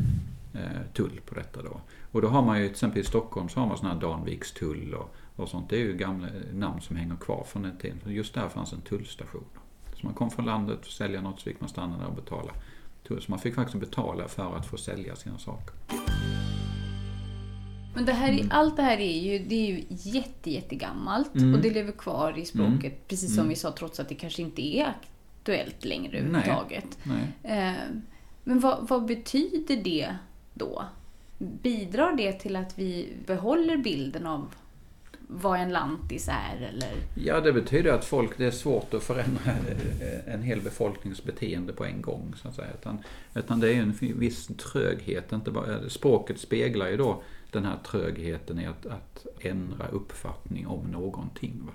eh, 0.54 0.82
tull 0.92 1.20
på 1.26 1.34
detta 1.34 1.62
då. 1.62 1.80
Och 2.12 2.22
då 2.22 2.28
har 2.28 2.42
man 2.42 2.58
ju 2.58 2.64
till 2.64 2.70
exempel 2.70 3.00
i 3.00 3.04
Stockholm 3.04 3.48
så 3.48 3.60
har 3.60 3.66
man 3.66 3.76
sådana 3.76 3.94
här 3.94 4.00
Danvikstull 4.00 4.94
och, 4.94 5.14
och 5.36 5.48
sånt. 5.48 5.70
Det 5.70 5.76
är 5.76 5.80
ju 5.80 5.96
gamla 5.96 6.26
eh, 6.26 6.54
namn 6.54 6.80
som 6.80 6.96
hänger 6.96 7.16
kvar 7.16 7.44
från 7.48 7.62
den 7.62 7.76
tiden. 7.76 7.98
Just 8.06 8.34
där 8.34 8.48
fanns 8.48 8.72
en 8.72 8.80
tullstation. 8.80 9.44
Så 9.94 10.06
man 10.06 10.14
kom 10.14 10.30
från 10.30 10.44
landet 10.44 10.80
och 10.80 10.92
sälja 10.92 11.20
något 11.20 11.40
så 11.40 11.44
fick 11.44 11.60
man 11.60 11.68
stanna 11.68 11.98
där 11.98 12.06
och 12.06 12.14
betala 12.14 12.50
så 13.08 13.14
man 13.26 13.38
fick 13.38 13.54
faktiskt 13.54 13.80
betala 13.80 14.28
för 14.28 14.56
att 14.56 14.66
få 14.66 14.76
sälja 14.76 15.16
sina 15.16 15.38
saker. 15.38 15.74
Men 17.94 18.04
det 18.04 18.12
här, 18.12 18.32
mm. 18.32 18.46
allt 18.50 18.76
det 18.76 18.82
här 18.82 18.98
är 18.98 19.20
ju, 19.20 19.38
det 19.38 19.54
är 19.54 19.66
ju 19.66 19.84
jätte, 19.88 20.50
jättegammalt 20.50 21.34
mm. 21.34 21.54
och 21.54 21.60
det 21.60 21.70
lever 21.70 21.92
kvar 21.92 22.38
i 22.38 22.44
språket, 22.44 22.92
mm. 22.92 22.98
precis 23.08 23.28
som 23.30 23.38
mm. 23.38 23.48
vi 23.48 23.54
sa, 23.54 23.72
trots 23.72 24.00
att 24.00 24.08
det 24.08 24.14
kanske 24.14 24.42
inte 24.42 24.76
är 24.76 24.86
aktuellt 24.86 25.84
längre 25.84 26.18
överhuvudtaget. 26.18 26.98
Eh, 27.42 27.72
men 28.44 28.60
vad, 28.60 28.88
vad 28.88 29.04
betyder 29.04 29.76
det 29.76 30.16
då? 30.54 30.84
Bidrar 31.38 32.16
det 32.16 32.32
till 32.32 32.56
att 32.56 32.78
vi 32.78 33.12
behåller 33.26 33.76
bilden 33.76 34.26
av 34.26 34.54
vad 35.28 35.60
en 35.60 35.72
lantis 35.72 36.28
är? 36.28 36.56
Eller? 36.68 36.92
Ja, 37.14 37.40
det 37.40 37.52
betyder 37.52 37.92
att 37.92 38.04
folk, 38.04 38.38
det 38.38 38.46
är 38.46 38.50
svårt 38.50 38.94
att 38.94 39.02
förändra 39.02 39.52
en 40.26 40.42
hel 40.42 40.60
befolkningsbeteende 40.60 41.72
på 41.72 41.84
en 41.84 42.02
gång. 42.02 42.34
Så 42.42 42.48
att 42.48 42.54
säga. 42.54 42.68
Utan, 42.80 42.98
utan 43.34 43.60
det 43.60 43.74
är 43.74 43.82
en 43.82 43.94
viss 44.00 44.46
tröghet. 44.46 45.32
Inte 45.32 45.50
bara, 45.50 45.88
språket 45.88 46.38
speglar 46.38 46.88
ju 46.88 46.96
då 46.96 47.22
den 47.50 47.64
här 47.64 47.78
trögheten 47.86 48.60
i 48.60 48.66
att, 48.66 48.86
att 48.86 49.26
ändra 49.40 49.88
uppfattning 49.88 50.66
om 50.66 50.86
någonting. 50.86 51.62
Va? 51.66 51.72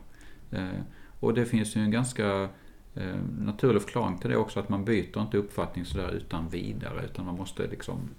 Eh, 0.57 0.81
och 1.19 1.33
det 1.33 1.45
finns 1.45 1.75
ju 1.75 1.81
en 1.81 1.91
ganska 1.91 2.49
eh, 2.95 3.15
naturlig 3.39 3.81
förklaring 3.81 4.17
till 4.17 4.29
det 4.29 4.37
också, 4.37 4.59
att 4.59 4.69
man 4.69 4.85
byter 4.85 5.21
inte 5.21 5.37
uppfattning 5.37 5.85
sådär 5.85 6.11
utan 6.11 6.49
vidare, 6.49 7.05
utan 7.05 7.25
man 7.25 7.35
måste 7.35 7.67
liksom 7.67 8.09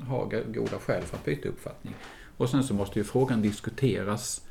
ha 0.00 0.30
goda 0.46 0.78
skäl 0.78 1.02
för 1.02 1.16
att 1.16 1.24
byta 1.24 1.48
uppfattning. 1.48 1.94
Och 2.36 2.50
sen 2.50 2.64
så 2.64 2.74
måste 2.74 2.98
ju 2.98 3.04
frågan 3.04 3.42
diskuteras 3.42 4.47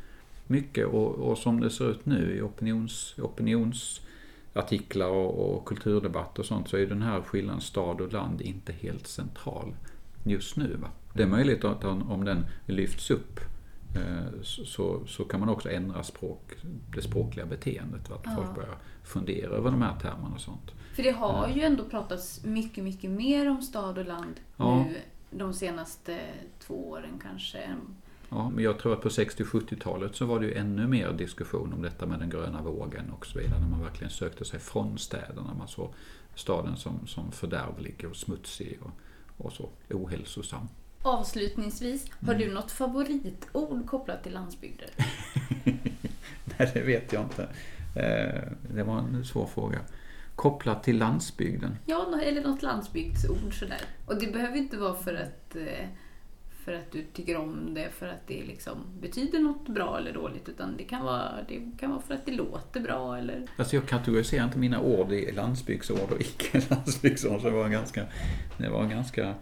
mycket 0.50 0.88
och, 0.88 1.16
och 1.16 1.38
som 1.38 1.60
det 1.60 1.70
ser 1.70 1.92
ut 1.92 2.06
nu 2.06 2.36
i 2.38 2.42
opinions, 2.42 3.16
opinionsartiklar 3.18 5.08
och, 5.08 5.56
och 5.56 5.66
kulturdebatt 5.66 6.40
och 6.40 6.46
sånt 6.46 6.70
så 6.70 6.78
är 6.78 6.86
den 6.86 7.02
här 7.02 7.22
skillnaden 7.22 7.62
stad 7.62 8.02
och 8.02 8.14
land 8.14 8.42
inte 8.42 8.74
helt 8.74 9.08
central 9.08 9.76
just 10.24 10.56
nu. 10.56 10.76
Va? 10.76 10.88
Det 11.14 11.24
är 11.24 11.28
möjligt 11.28 11.64
att 11.64 11.84
om 11.84 12.26
den 12.26 12.46
lyfts 12.66 13.12
upp 13.12 13.40
eh, 13.96 14.42
så, 14.44 15.08
så 15.08 15.24
kan 15.24 15.40
man 15.40 15.50
också 15.50 15.70
ändra 15.70 16.04
språk, 16.04 16.56
det 16.96 17.02
språkliga 17.02 17.46
beteendet. 17.46 18.12
Att 18.12 18.22
ja. 18.24 18.32
folk 18.36 18.56
börjar 18.56 18.78
fundera 19.04 19.52
över 19.52 19.72
de 19.72 19.82
här 19.82 20.00
termerna 20.00 20.36
och 20.36 20.42
sånt. 20.42 20.72
För 20.96 21.04
det 21.04 21.12
har 21.12 21.48
ju 21.48 21.62
ändå 21.62 21.84
pratats 21.84 22.44
mycket, 22.46 22.84
mycket 22.84 23.12
mer 23.12 23.50
om 23.50 23.62
stad 23.62 23.98
och 23.98 24.06
land 24.06 24.36
ja. 24.58 24.84
nu 24.84 24.98
de 25.30 25.54
senaste 25.54 26.20
två 26.60 26.90
åren 26.90 27.20
kanske 27.24 27.76
Ja, 28.30 28.50
men 28.50 28.64
jag 28.64 28.80
tror 28.80 28.94
att 28.94 29.02
på 29.02 29.10
60-70-talet 29.10 30.16
så 30.16 30.26
var 30.26 30.40
det 30.40 30.46
ju 30.46 30.54
ännu 30.54 30.88
mer 30.88 31.12
diskussion 31.12 31.74
om 31.74 31.82
detta 31.82 32.06
med 32.06 32.20
den 32.20 32.30
gröna 32.30 32.62
vågen 32.62 33.10
och 33.10 33.26
så 33.26 33.40
vidare. 33.40 33.60
När 33.60 33.68
man 33.68 33.82
verkligen 33.82 34.12
sökte 34.12 34.46
sig 34.46 34.60
från 34.60 34.98
städerna. 34.98 35.54
Man 35.58 35.68
såg 35.68 35.94
staden 36.36 36.78
som, 36.78 37.08
som 37.08 37.32
fördärvlig 37.32 38.06
och 38.10 38.16
smutsig 38.16 38.80
och, 38.82 38.92
och 39.46 39.54
så 39.54 39.70
ohälsosam. 39.90 40.68
Avslutningsvis, 41.02 42.12
har 42.26 42.34
mm. 42.34 42.48
du 42.48 42.54
något 42.54 42.72
favoritord 42.72 43.86
kopplat 43.86 44.24
till 44.24 44.34
landsbygder? 44.34 44.90
Nej, 46.46 46.72
det 46.74 46.82
vet 46.82 47.14
jag 47.14 47.24
inte. 47.24 47.44
Eh, 47.96 48.52
det 48.76 48.84
var 48.84 48.98
en 48.98 49.26
svår 49.26 49.46
fråga. 49.46 49.80
Kopplat 50.36 50.84
till 50.84 50.98
landsbygden? 50.98 51.78
Ja, 51.86 52.22
eller 52.24 52.42
något 52.42 52.62
landsbygdsord 52.62 53.60
sådär. 53.60 53.82
Och 54.06 54.20
det 54.20 54.28
behöver 54.28 54.58
inte 54.58 54.78
vara 54.78 54.96
för 54.96 55.14
att 55.14 55.56
eh, 55.56 55.88
för 56.68 56.74
att 56.74 56.92
du 56.92 57.04
tycker 57.14 57.38
om 57.38 57.74
det 57.74 57.90
för 57.90 58.08
att 58.08 58.28
det 58.28 58.44
liksom 58.44 58.78
betyder 59.02 59.40
något 59.40 59.68
bra 59.68 59.98
eller 59.98 60.14
dåligt 60.14 60.50
utan 60.50 60.78
det 60.78 60.84
kan 60.84 61.06
vara, 61.06 61.32
det 61.48 61.72
kan 61.80 61.90
vara 61.90 62.02
för 62.02 62.14
att 62.14 62.26
det 62.26 62.32
låter 62.32 62.80
bra 62.80 63.18
eller... 63.18 63.48
Alltså 63.58 63.76
jag 63.76 63.88
kategoriserar 63.88 64.46
inte 64.46 64.58
mina 64.58 64.82
ord 64.82 65.12
i 65.12 65.32
landsbygdsord 65.32 66.12
och 66.12 66.22
icke-landsbygdsord 66.22 67.42
så 67.42 67.50
det 67.50 67.56
var 67.56 67.70
ganska, 67.70 68.06
det 68.58 68.70
var 68.70 68.86
ganska 68.86 69.34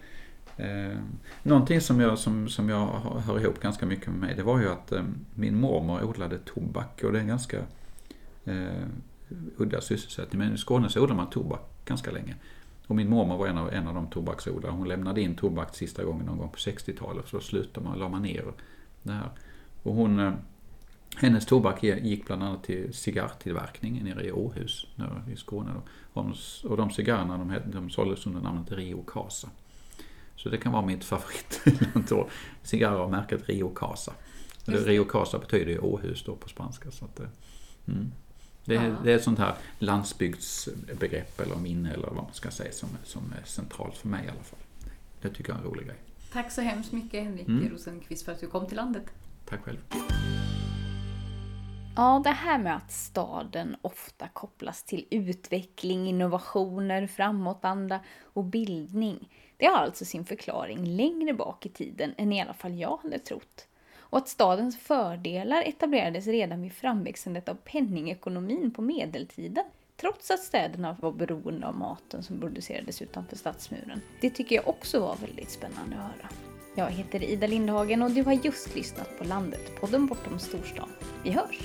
eh, 0.57 0.97
någonting 1.43 1.81
som 1.81 1.99
jag, 1.99 2.19
som, 2.19 2.49
som 2.49 2.69
jag 2.69 2.87
hör 3.25 3.39
ihop 3.39 3.59
ganska 3.61 3.85
mycket 3.85 4.07
med 4.07 4.19
mig 4.19 4.35
det 4.35 4.43
var 4.43 4.59
ju 4.59 4.69
att 4.69 4.91
eh, 4.91 5.03
min 5.35 5.59
mormor 5.59 6.03
odlade 6.03 6.37
tobak 6.37 7.03
och 7.03 7.11
det 7.11 7.17
är 7.17 7.21
en 7.21 7.27
ganska 7.27 7.57
eh, 8.45 8.85
udda 9.57 9.81
sysselsättning 9.81 10.39
men 10.39 10.53
i 10.53 10.57
Skåne 10.57 10.89
så 10.89 11.01
odlar 11.03 11.15
man 11.15 11.29
tobak 11.29 11.85
ganska 11.85 12.11
länge. 12.11 12.35
Och 12.87 12.95
min 12.95 13.09
mormor 13.09 13.37
var 13.37 13.47
en 13.47 13.57
av, 13.57 13.73
en 13.73 13.87
av 13.87 13.93
de 13.93 14.07
tobaksodlare. 14.07 14.71
Hon 14.71 14.87
lämnade 14.87 15.21
in 15.21 15.35
tobak 15.35 15.75
sista 15.75 16.03
gången 16.03 16.25
någon 16.25 16.37
gång 16.37 16.49
på 16.49 16.57
60-talet. 16.57 17.27
Så 17.27 17.39
slutade 17.39 17.87
man, 17.87 17.99
la 17.99 18.09
man 18.09 18.21
ner 18.21 18.53
det 19.03 19.11
här. 19.11 19.29
Och 19.83 19.93
hon, 19.93 20.19
eh, 20.19 20.33
hennes 21.15 21.45
tobak 21.45 21.83
gick 21.83 22.25
bland 22.25 22.43
annat 22.43 22.63
till 22.63 22.93
cigarrtillverkning 22.93 24.03
nere 24.03 24.25
i 24.25 24.31
Åhus 24.31 24.87
nere 24.95 25.23
i 25.33 25.35
Skåne. 25.35 25.71
Och 26.63 26.77
de 26.77 26.91
cigarrerna 26.91 27.37
de, 27.37 27.71
de 27.71 27.89
såldes 27.89 28.27
under 28.27 28.41
namnet 28.41 28.71
Rio 28.71 29.03
Casa. 29.03 29.49
Så 30.35 30.49
det 30.49 30.57
kan 30.57 30.71
vara 30.71 30.85
mitt 30.85 31.03
favorit. 31.05 31.61
cigarrer 32.63 32.97
av 32.97 33.11
märket 33.11 33.49
Rio 33.49 33.69
Casa. 33.69 34.13
Rio 34.65 35.03
Casa 35.03 35.39
betyder 35.39 35.71
ju 35.71 35.79
Åhus 35.79 36.23
då 36.23 36.35
på 36.35 36.49
spanska. 36.49 36.91
Så 36.91 37.05
att, 37.05 37.19
eh, 37.19 37.27
mm. 37.87 38.11
Det 38.65 38.75
är, 38.75 38.87
ja. 38.87 38.95
det 39.03 39.11
är 39.11 39.15
ett 39.15 39.23
sånt 39.23 39.39
här 39.39 39.55
landsbygdsbegrepp 39.79 41.39
eller 41.39 41.55
minne 41.55 41.93
eller 41.93 42.07
vad 42.07 42.15
man 42.15 42.33
ska 42.33 42.51
säga 42.51 42.71
som, 42.71 42.89
som 43.03 43.33
är 43.41 43.45
centralt 43.45 43.97
för 43.97 44.07
mig 44.07 44.25
i 44.25 44.29
alla 44.29 44.43
fall. 44.43 44.59
Det 45.21 45.29
tycker 45.29 45.49
jag 45.49 45.59
är 45.59 45.63
en 45.63 45.67
rolig 45.67 45.85
grej. 45.85 45.97
Tack 46.33 46.51
så 46.51 46.61
hemskt 46.61 46.91
mycket 46.91 47.23
Henrik 47.23 47.47
mm. 47.47 47.69
Rosenqvist 47.69 48.25
för 48.25 48.31
att 48.31 48.39
du 48.39 48.47
kom 48.47 48.67
till 48.67 48.77
landet. 48.77 49.03
Tack 49.45 49.61
själv. 49.63 49.77
Ja, 51.95 52.21
det 52.23 52.29
här 52.29 52.59
med 52.59 52.75
att 52.75 52.91
staden 52.91 53.75
ofta 53.81 54.27
kopplas 54.27 54.83
till 54.83 55.07
utveckling, 55.11 56.07
innovationer, 56.07 57.07
framåtanda 57.07 57.99
och 58.23 58.43
bildning. 58.43 59.29
Det 59.57 59.65
har 59.65 59.77
alltså 59.77 60.05
sin 60.05 60.25
förklaring 60.25 60.85
längre 60.85 61.33
bak 61.33 61.65
i 61.65 61.69
tiden 61.69 62.13
än 62.17 62.33
i 62.33 62.41
alla 62.41 62.53
fall 62.53 62.79
jag 62.79 62.97
hade 63.03 63.19
trott 63.19 63.67
och 64.15 64.19
att 64.19 64.29
stadens 64.29 64.77
fördelar 64.77 65.61
etablerades 65.61 66.27
redan 66.27 66.61
vid 66.61 66.73
framväxandet 66.73 67.49
av 67.49 67.55
penningekonomin 67.55 68.71
på 68.71 68.81
medeltiden 68.81 69.65
trots 69.97 70.31
att 70.31 70.39
städerna 70.39 70.97
var 71.01 71.11
beroende 71.11 71.67
av 71.67 71.75
maten 71.75 72.23
som 72.23 72.39
producerades 72.39 73.01
utanför 73.01 73.35
stadsmuren. 73.35 74.01
Det 74.21 74.29
tycker 74.29 74.55
jag 74.55 74.67
också 74.67 74.99
var 74.99 75.15
väldigt 75.15 75.51
spännande 75.51 75.95
att 75.95 76.01
höra. 76.01 76.29
Jag 76.75 76.91
heter 76.91 77.23
Ida 77.23 77.47
Lindhagen 77.47 78.01
och 78.01 78.11
du 78.11 78.23
har 78.23 78.33
just 78.33 78.75
lyssnat 78.75 79.17
på 79.17 79.23
Landet, 79.23 79.79
podden 79.79 80.07
bortom 80.07 80.39
storstan. 80.39 80.89
Vi 81.23 81.31
hörs! 81.31 81.59